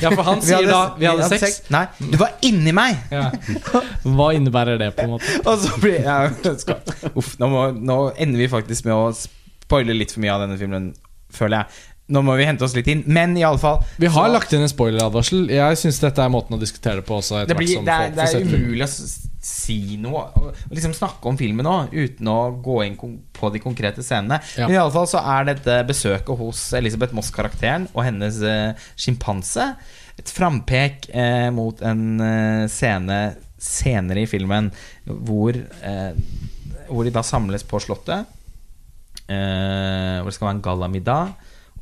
[0.00, 1.62] Ja, for han sier da Vi hadde sex.
[1.72, 2.96] Nei, du var inni meg.
[3.12, 3.28] Ja.
[4.04, 5.34] Hva innebærer det, på en måte?
[5.48, 6.18] Og så blir ja,
[6.60, 6.80] skal,
[7.14, 10.56] Uff, nå, må, nå ender vi faktisk med å spoile litt for mye av denne
[10.60, 10.90] filmen,
[11.34, 11.84] føler jeg.
[12.16, 13.02] Nå må vi hente oss litt inn.
[13.04, 15.50] Men i alle fall Vi har så- lagt inn en spoileradvarsel.
[15.52, 17.42] Jeg syns dette er måten å diskutere det på også.
[17.42, 18.92] etter det, blir, hvert som det, er, det er umulig å
[19.38, 24.02] si noe og liksom snakke om filmen òg, uten å gå inn på de konkrete
[24.02, 24.40] scenene.
[24.58, 24.66] Ja.
[24.66, 29.70] Men i alle fall så er dette besøket hos Elisabeth Moss-karakteren og hennes eh, sjimpanse
[30.18, 33.18] et frampek eh, mot en eh, scene
[33.58, 34.70] senere i filmen
[35.06, 36.10] hvor, eh,
[36.88, 38.26] hvor de da samles på Slottet.
[39.28, 41.34] Eh, hvor det skal være en gallamiddag.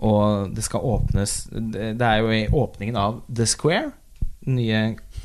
[0.04, 3.94] Og det skal åpnes det er jo i åpningen av The Square,
[4.44, 4.80] den nye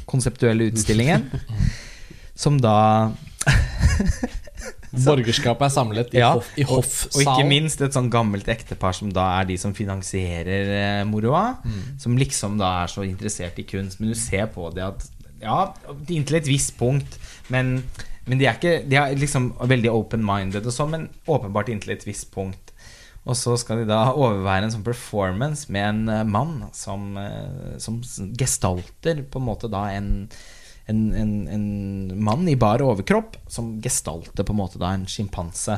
[0.08, 1.28] konseptuelle utstillingen,
[2.42, 3.12] som da
[4.92, 8.96] Borgerskapet er samlet i, Ja, hoff, i og, og ikke minst et sånn gammelt ektepar
[8.98, 11.62] som da er de som finansierer eh, moroa.
[12.02, 14.02] Som liksom da er så interessert i kunst.
[14.02, 15.08] Men du ser på det at
[15.42, 15.72] Ja,
[16.12, 17.16] inntil et visst punkt.
[17.54, 17.78] Men,
[18.28, 22.06] men de er ikke De er liksom veldig open-minded og sånn, men åpenbart inntil et
[22.08, 22.76] visst punkt.
[23.22, 27.78] Og så skal de da overvære en sånn performance med en eh, mann som, eh,
[27.80, 28.02] som
[28.36, 30.26] gestalter på en måte da en
[30.90, 35.78] en, en, en mann i bar overkropp som gestalter på en måte da en sjimpanse.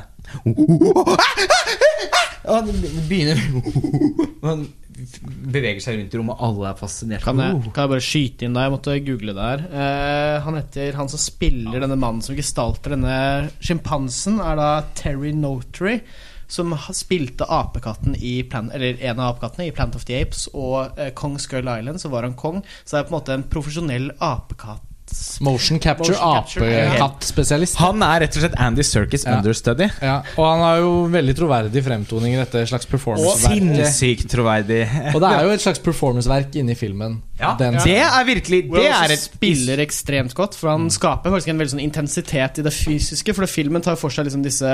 [2.44, 2.70] Og
[3.08, 3.40] begynner
[4.44, 4.66] Han
[5.50, 7.24] beveger seg rundt i rommet, og alle er fascinert.
[7.26, 8.66] Kan jeg, kan jeg bare skyte inn da?
[8.68, 9.64] Jeg måtte google det her.
[9.72, 13.16] Eh, han heter Han som spiller denne mannen som gestalter denne
[13.64, 16.02] sjimpansen, er da Terry Notary.
[16.54, 20.46] Som spilte apekatten i Plan, Eller en av apekattene i Plant of the Apes.
[20.54, 22.62] Og eh, Kong Skull Island, så var han kong.
[22.84, 24.86] Så det er på en måte en profesjonell apekatt.
[25.42, 27.76] Motion capture, apekattspesialist.
[27.82, 29.38] Han er rett og slett Andy Serkis Ja.
[29.38, 29.90] understudy.
[30.02, 33.96] Ja, og han har jo veldig troverdig fremtoning i dette slags Og performanceverket.
[33.96, 34.82] sinnssykt troverdig.
[35.16, 37.22] Og det er jo et slags performanceverk inni filmen.
[37.44, 41.52] Ja, Den- det er virkelig Det er et spiller ekstremt godt, for han skaper faktisk
[41.54, 43.36] en veldig sånn intensitet i det fysiske.
[43.36, 44.72] For filmen tar for seg liksom disse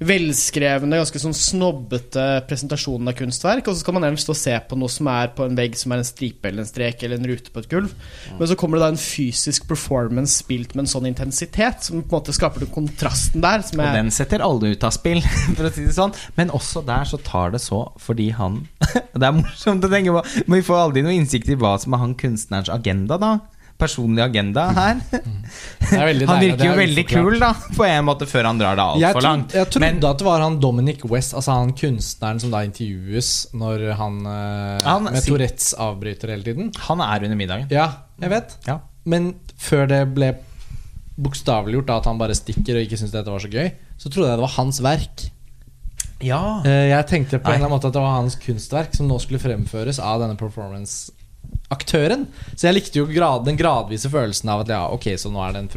[0.00, 4.56] velskrevne, ganske sånn snobbete presentasjonene av kunstverk, og så skal man nærmest stå og se
[4.70, 7.20] på noe som er på en vegg som er en stripe eller en strek eller
[7.20, 7.92] en rute på et gulv.
[8.38, 12.16] Men så kommer det da en fysisk performance spilt med en sånn intensitet, som på
[12.16, 13.64] en måte skaper den kontrasten der.
[13.66, 15.20] Som Og den setter alle ut av spill,
[15.56, 16.14] for å si det sånn.
[16.38, 18.62] Men også der så tar det så fordi han
[19.16, 21.94] Det er morsomt å tenke på, men vi får aldri noe innsikt i hva som
[21.96, 23.38] er han kunstnerens agenda, da.
[23.76, 25.00] Personlig agenda her.
[25.92, 28.86] Er veldig Han virker jo veldig kul, da, på en måte, før han drar det
[28.86, 29.52] altfor langt.
[29.52, 33.52] jeg trodde Men at det var han Dominic West, altså han kunstneren som da intervjues
[33.52, 36.72] når han, eh, Han med Tourettes avbryter hele tiden.
[36.88, 37.68] han er under middagen.
[37.70, 38.56] Ja, jeg vet.
[38.66, 38.78] Ja.
[39.04, 40.32] Men før det ble
[41.18, 44.38] bokstaveliggjort, at han bare stikker og ikke syns dette var så gøy, så trodde jeg
[44.40, 45.26] det var hans verk.
[46.24, 46.62] Ja.
[46.64, 49.20] Eh, Jeg tenkte på en eller annen måte at det var hans kunstverk som nå
[49.20, 50.36] skulle fremføres av denne
[51.66, 52.26] performance-aktøren.
[52.56, 55.52] Så jeg likte jo grad, den gradvise følelsen av at ja, ok, så nå er
[55.56, 55.70] det en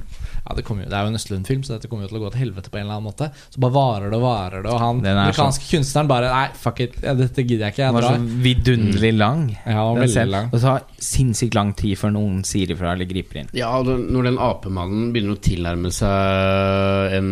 [0.49, 2.21] ja, det, kommer jo, det er jo en Østlund-film, så dette kommer jo til å
[2.23, 3.27] gå til helvete på en eller annen måte.
[3.53, 6.45] Så bare varer det og varer det, og han Den er amerikanske kunstneren bare Nei,
[6.57, 7.83] fuck it, ja, dette gidder jeg ikke.
[7.83, 9.43] Den Jeg var så vidunderlig lang.
[9.59, 10.33] Ja, Den veldig selv.
[10.33, 10.47] lang.
[10.49, 13.51] Og det tar sinnssykt lang tid før noen sier ifra eller griper inn.
[13.57, 17.29] Ja, og når den apemannen begynner å tilnærme seg en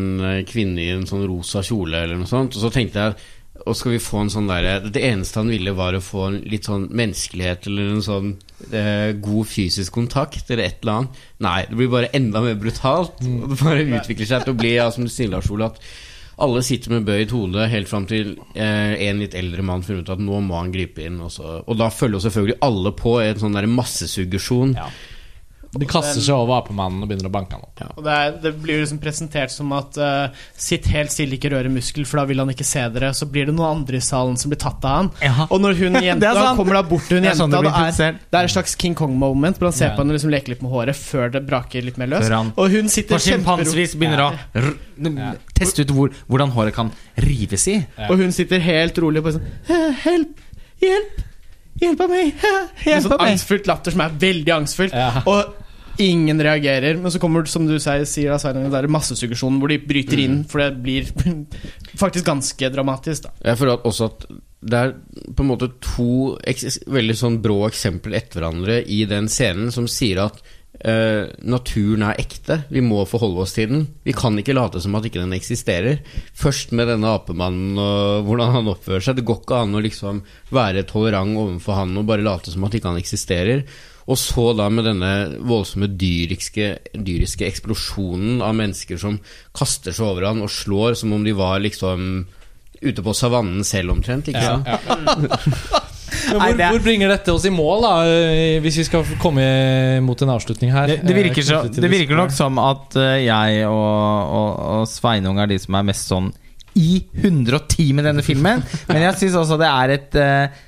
[0.51, 3.17] kvinne i en sånn rosa kjole eller noe sånt, og så tenkte jeg
[3.65, 6.41] og skal vi få en sånn derre Det eneste han ville, var å få en
[6.49, 8.33] litt sånn menneskelighet eller en sånn
[8.71, 11.23] eh, god fysisk kontakt eller et eller annet.
[11.45, 13.23] Nei, det blir bare enda mer brutalt.
[13.23, 15.81] Og det bare utvikler seg til å bli, ja, som du sier, Lars Ole, at
[16.45, 20.11] alle sitter med bøyd hode helt fram til eh, en litt eldre mann finner ut
[20.13, 21.19] at nå må han gripe inn.
[21.25, 21.61] Også.
[21.65, 24.75] og da følger jo selvfølgelig alle på i en sånn der massesuggesjon.
[25.76, 27.82] De kaster seg over apemannen og begynner å banke han opp.
[27.99, 31.70] Og det, er, det blir liksom presentert som at uh, Sitt helt stille, ikke røre
[31.72, 33.11] muskel, for da vil han ikke se dere.
[33.18, 35.11] Så blir det noen andre i salen som blir tatt av han.
[35.24, 35.47] Ja.
[35.51, 36.57] Og når hun jenta sånn.
[36.59, 38.24] kommer da bort til hun Det er sånn jenta, det det, er, introdusert.
[38.32, 39.93] det er et slags King Kong-moment, han ser Ja.
[39.97, 42.32] på henne og liksom leker litt med håret før det braker litt mer løs.
[42.55, 45.32] Og hun sitter På sjimpansevis begynner å ja.
[45.57, 46.91] teste ut hvor, hvordan håret kan
[47.28, 47.80] rives i.
[47.97, 48.09] Ja.
[48.11, 50.43] Og hun sitter helt rolig og bare sånn Help!
[50.84, 51.24] Hjelp!
[51.82, 52.03] Hjelp!
[52.09, 52.34] Meg!
[52.41, 52.55] Hæ?»
[52.88, 53.32] Hjelp sånn meg.
[53.32, 54.97] angstfullt latter som er veldig angstfullt.
[54.97, 55.23] Ja.
[55.30, 55.55] Og
[56.03, 56.97] ingen reagerer.
[57.01, 60.63] Men så kommer som du sier, sier den der massesuggesjonen hvor de bryter inn, for
[60.63, 61.09] det blir
[62.01, 63.28] faktisk ganske dramatisk.
[63.28, 64.28] da Jeg føler også at
[64.67, 64.93] det er
[65.38, 66.36] på en måte to
[66.89, 70.41] veldig sånn brå eksempler etter hverandre i den scenen som sier at
[70.86, 72.59] eh, naturen er ekte.
[72.73, 73.84] Vi må forholde oss til den.
[74.05, 76.01] Vi kan ikke late som at ikke den eksisterer.
[76.38, 79.19] Først med denne apemannen og hvordan han oppfører seg.
[79.19, 80.23] Det går ikke an å liksom
[80.53, 83.65] være tolerant overfor han og bare late som at ikke han eksisterer.
[84.07, 85.11] Og så da med denne
[85.43, 89.19] voldsomme dyriske, dyriske eksplosjonen av mennesker som
[89.57, 92.23] kaster seg over han og slår som om de var liksom
[92.78, 94.30] ute på savannen selv omtrent.
[94.32, 95.84] ikke Ja, ja.
[96.07, 97.93] Men Nei, hvor, det er- hvor bringer dette oss i mål, da?
[98.63, 99.45] Hvis vi skal komme
[100.05, 100.87] mot en avslutning her?
[100.91, 105.39] Det, det, virker, så, det virker nok som at eh, jeg og, og, og Sveinung
[105.43, 106.31] er de som er mest sånn
[106.77, 108.61] i 110 med denne filmen.
[108.91, 110.59] Men jeg syns også det er et eh,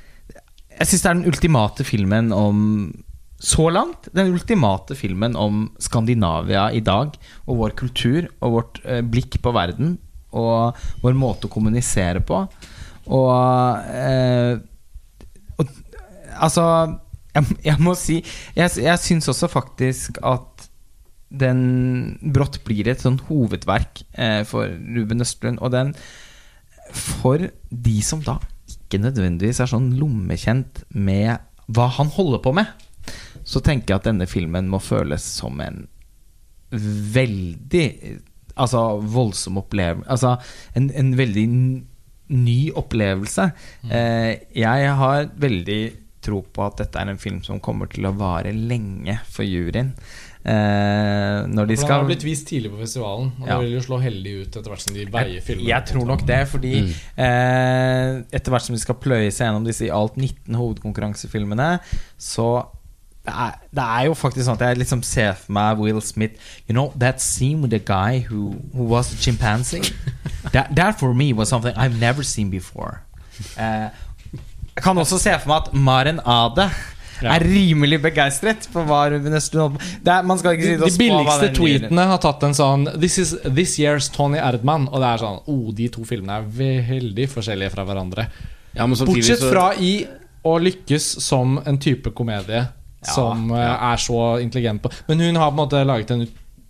[0.80, 2.64] Jeg syns det er den ultimate filmen om
[3.40, 7.14] Så langt den ultimate filmen om Skandinavia i dag,
[7.46, 9.94] og vår kultur og vårt eh, blikk på verden,
[10.36, 12.42] og vår måte å kommunisere på.
[13.10, 13.30] Og,
[13.90, 14.69] eh, og
[16.40, 16.66] Altså,
[17.36, 18.20] jeg, jeg må si
[18.56, 20.70] Jeg, jeg syns også faktisk at
[21.30, 25.60] den brått blir et sånn hovedverk eh, for Ruben Østlund.
[25.62, 25.94] Og den
[26.90, 31.38] For de som da ikke nødvendigvis er sånn lommekjent med
[31.70, 32.66] hva han holder på med,
[33.46, 35.84] så tenker jeg at denne filmen må føles som en
[37.14, 37.86] veldig
[38.60, 40.36] Altså voldsom opplevelse Altså
[40.78, 41.46] en, en veldig
[42.30, 43.48] ny opplevelse.
[43.90, 45.80] Eh, jeg har veldig
[46.22, 49.94] tro på at dette er en film som kommer til å vare lenge for juryen.
[50.40, 53.58] Eh, når de For Den har blitt vist tidlig på festivalen, og Ja.
[53.60, 55.68] det vil jo slå heldig ut etter hvert som de veier filmene.
[55.68, 56.74] Jeg tror nok det, fordi
[57.18, 61.80] eh, etter hvert som de skal pløye seg gjennom disse i alt 19 hovedkonkurransefilmene,
[62.18, 62.66] så
[63.26, 66.40] det er, det er jo faktisk sånn at jeg liksom ser for meg Will Smith
[66.70, 69.82] You know, that scene with the guy who, who was a chimpanzee
[70.54, 73.02] that, that for me was something I've never seen before.
[73.58, 73.90] Eh,
[74.80, 76.70] jeg kan også se for meg at Maren Ade
[77.20, 77.34] Ja.
[77.36, 81.00] er rimelig begeistret for hva Ruben Østlund holder det er, Man skal ikke og de
[81.02, 84.88] billigste tweetene har tatt en sånn This is this year's Tony Erdman.
[84.88, 88.30] Og det er sånn oh, De to filmene er veldig forskjellige fra hverandre.
[88.72, 90.08] Ja, men Bortsett så- fra i
[90.48, 92.70] å lykkes som en type komedie
[93.04, 96.28] som eh, er så intelligent på Men hun har på en måte laget en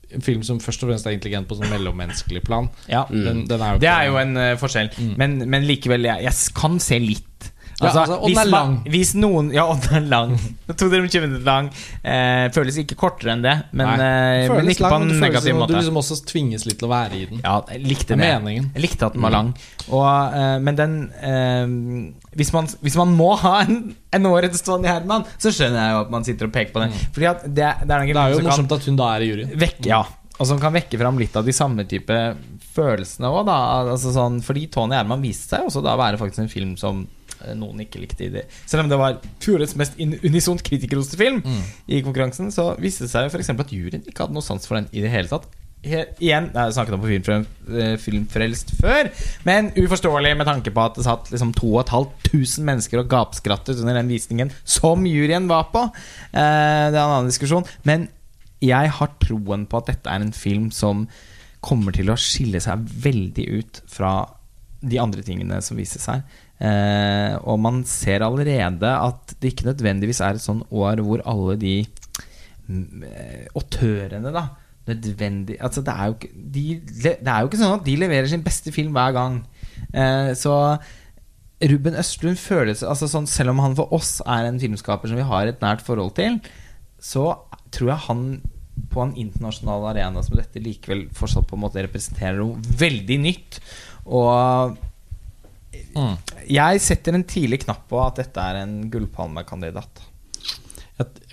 [0.10, 2.66] en film som først og fremst er intelligent på sånn mellommenneskelig plan.
[2.89, 3.03] Ja.
[3.12, 4.89] Den, den er jo Det er jo en uh, forskjell.
[5.22, 8.74] Men, men likevel, jeg, jeg kan se litt Ja, altså, den hvis er man- lang.
[8.92, 10.34] Hvis noen Ja, og den er lang.
[10.80, 11.70] To timer og 20 minutter lang.
[12.04, 15.72] Eh, føles ikke kortere enn det, men, eh, men ikke lang, på en negativ måte.
[15.72, 17.40] Du liksom også tvinges litt til å være i den.
[17.46, 18.70] Ja, jeg likte Det meningen.
[18.76, 19.54] Jeg likte at den var lang.
[19.90, 20.06] Og,
[20.36, 25.24] eh, men den eh, hvis, man, hvis man må ha en, en årets Tony Herman,
[25.40, 26.92] så skjønner jeg jo at man sitter og peker på den.
[27.16, 27.56] Fordi at det,
[27.88, 29.56] det er Det er jo som kan morsomt at hun da er i juryen.
[29.60, 30.04] vekke, ja,
[30.40, 32.16] og som kan vekke fram litt av de samme type
[32.76, 33.58] følelsene òg, da.
[33.92, 37.02] Altså sånn, fordi Tony Herman viste seg også da å være faktisk en film som
[37.56, 38.46] noen ikke likte i det.
[38.70, 41.42] Selv om det var fjorårets mest unisont kritikerroste film
[41.88, 43.54] i konkurransen, så viste det seg for f.eks.
[43.56, 45.48] at juryen ikke hadde noe sans for den i det hele tatt.
[45.80, 49.08] He igjen, jeg snakket om på Filmfrel eh, Filmfrelst før,
[49.48, 54.12] men uforståelig med tanke på at det satt liksom 2500 mennesker og gapskrattet under den
[54.12, 55.86] visningen som juryen var på.
[56.34, 57.68] Eh, det er en annen diskusjon.
[57.88, 58.10] Men
[58.60, 61.08] jeg har troen på at dette er en film som
[61.64, 64.14] kommer til å skille seg veldig ut fra
[64.84, 66.26] de andre tingene som vises her.
[66.60, 71.55] Eh, og man ser allerede at det ikke nødvendigvis er et sånn år hvor alle
[71.60, 71.76] de
[72.68, 74.49] mm, eh, autørene, da
[74.89, 76.64] Nødvendig Altså, det er, ikke, de,
[77.05, 79.36] det er jo ikke sånn at de leverer sin beste film hver gang.
[79.93, 80.55] Eh, så
[81.70, 85.28] Ruben Østlund føles altså sånn, Selv om han for oss er en filmskaper som vi
[85.28, 86.39] har et nært forhold til,
[86.99, 87.28] så
[87.76, 88.24] tror jeg han
[88.89, 93.60] på en internasjonal arena som dette likevel fortsatt på en måte representerer noe veldig nytt.
[94.07, 94.80] Og
[95.96, 96.16] Mm.
[96.48, 100.06] jeg setter en tidlig knapp på at dette er en gullpalmekandidat.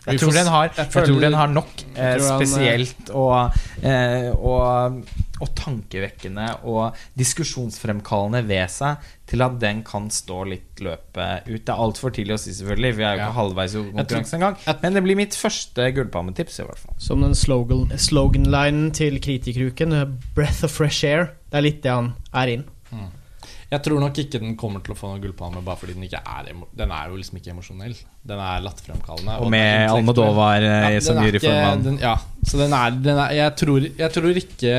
[0.07, 5.01] Jeg, tror den har, jeg tror den har nok eh, eh, spesielt og, eh, og,
[5.43, 11.59] og tankevekkende og diskusjonsfremkallende ved seg til at den kan stå litt løpet ut.
[11.59, 12.93] Det er altfor tidlig å si, selvfølgelig.
[13.01, 13.27] Vi er jo Ja.
[13.27, 14.57] ikke halvveis i konkurransen engang.
[14.85, 16.95] Men det blir mitt første gullpalmetips, i hvert fall.
[17.03, 20.07] Som den slogan, sloganlinen til Kritikeruken, eh,
[20.39, 21.33] 'Breath of fresh air'.
[21.51, 22.65] Det er litt det han er inn.
[23.67, 26.21] Jeg tror nok ikke den kommer til å få noen gullpalme bare fordi den ikke
[26.23, 27.97] er Den er jo liksom ikke emosjonell.
[28.27, 29.39] Den er latterfremkallende.
[29.41, 29.91] Og og med.
[29.91, 31.99] Almodovar eh, Ja, som den er juryformann.
[32.03, 32.15] Ja,
[32.47, 34.77] så den er, den er jeg, tror, jeg tror ikke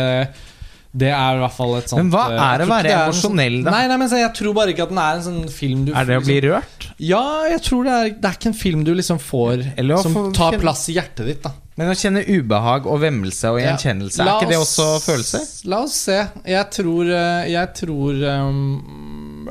[0.98, 3.58] det er i hvert fall et sånt Men hva eh, er det å være emosjonell,
[3.66, 3.74] da?
[3.76, 6.08] Nei, nei, men jeg tror bare ikke at den er en sånn film du Er
[6.10, 6.88] det å bli rørt?
[7.04, 7.22] Ja,
[7.52, 10.24] jeg tror det er Det er ikke en film du liksom får Eller Som få
[10.34, 11.52] tar kjenne- plass i hjertet ditt, da.
[11.78, 13.68] Men å kjenne ubehag og vemmelse og Ja.
[13.76, 15.44] gjenkjennelse, La er ikke det også følelser?
[15.70, 16.16] La oss se.
[16.50, 19.50] Jeg tror, eh, jeg tror um,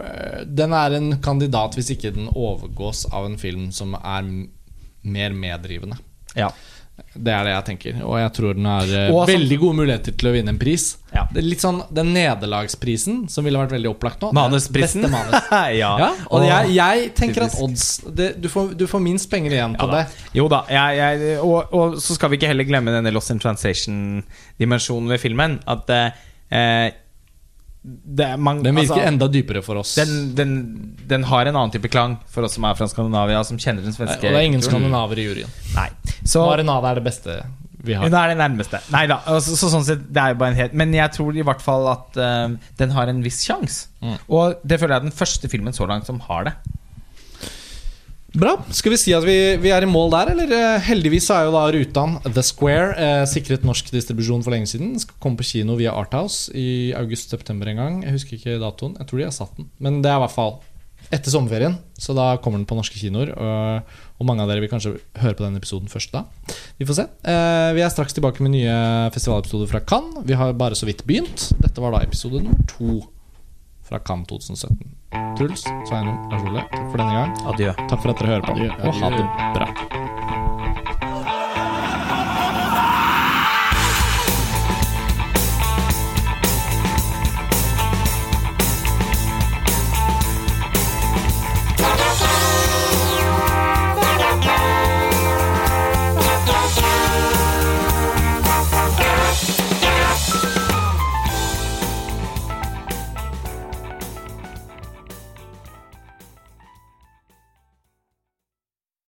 [0.50, 4.26] Den er en kandidat hvis ikke den overgås av en film som er
[5.06, 6.00] mer meddrivende.
[6.34, 6.50] Ja.
[6.96, 7.96] Det er det jeg tenker.
[8.04, 10.84] Og jeg tror den har eh, veldig gode muligheter til å vinne en pris.
[11.12, 11.26] Ja.
[11.32, 14.30] Det er litt sånn Den nederlagsprisen, som ville vært veldig opplagt nå.
[14.36, 15.04] Manusprisen?
[15.12, 15.50] Manus.
[15.82, 15.92] ja.
[16.00, 19.76] Ja, og jeg, jeg tenker at odds det, du, får, du får minst penger igjen
[19.80, 20.06] på det.
[20.36, 23.42] Jo da, jeg, jeg, og, og så skal vi ikke heller glemme denne Lost in
[23.44, 25.60] Translation-dimensjonen ved filmen.
[25.68, 26.24] At eh,
[27.86, 29.94] det er Den virker altså, enda dypere for oss.
[29.94, 30.54] den, den,
[31.06, 33.94] den har en annen type klang for oss som er fra Skandinavia, som kjenner den
[33.94, 35.52] svenske og det er ingen skandinaver i juryen.
[35.76, 35.86] Nei.
[36.26, 37.36] Så Marinade er det beste
[37.86, 38.02] vi har.
[38.02, 38.80] hun er det nærmeste.
[38.90, 39.20] Nei da.
[39.38, 41.62] Så, så sånn sett, det er jo bare en helt Men jeg tror i hvert
[41.62, 43.86] fall at uh, den har en viss sjanse.
[44.02, 44.16] Mm.
[44.26, 46.56] Og det føler jeg er den første filmen så langt som har det.
[48.36, 48.52] Bra.
[48.76, 50.50] Skal vi si at vi, vi er i mål der, eller?
[50.52, 54.90] Eh, Heldigvis er jo da Rutan The Square eh, sikret norsk distribusjon for lenge siden.
[54.92, 58.00] Den skal komme på kino via Arthouse i august-september en gang.
[58.04, 58.98] Jeg husker ikke datoen.
[59.00, 59.70] Jeg tror de har satt den.
[59.80, 60.58] Men det er i hvert fall
[61.14, 63.32] etter sommerferien, så da kommer den på norske kinoer.
[63.32, 66.26] Og, og mange av dere vil kanskje høre på den episoden først da.
[66.76, 67.08] Vi får se.
[67.32, 68.76] Eh, vi er straks tilbake med nye
[69.16, 70.26] festivalepisoder fra Cannes.
[70.28, 71.48] Vi har bare så vidt begynt.
[71.62, 73.00] Dette var da episode nummer to
[73.86, 74.92] fra Cannes 2017.
[75.36, 77.34] Truls, Sveinung, Lars Ole, takk for denne gang.
[77.52, 77.74] Adjø.
[77.86, 78.52] Takk for at dere hører på,
[78.88, 79.26] og ha det
[79.58, 80.15] bra.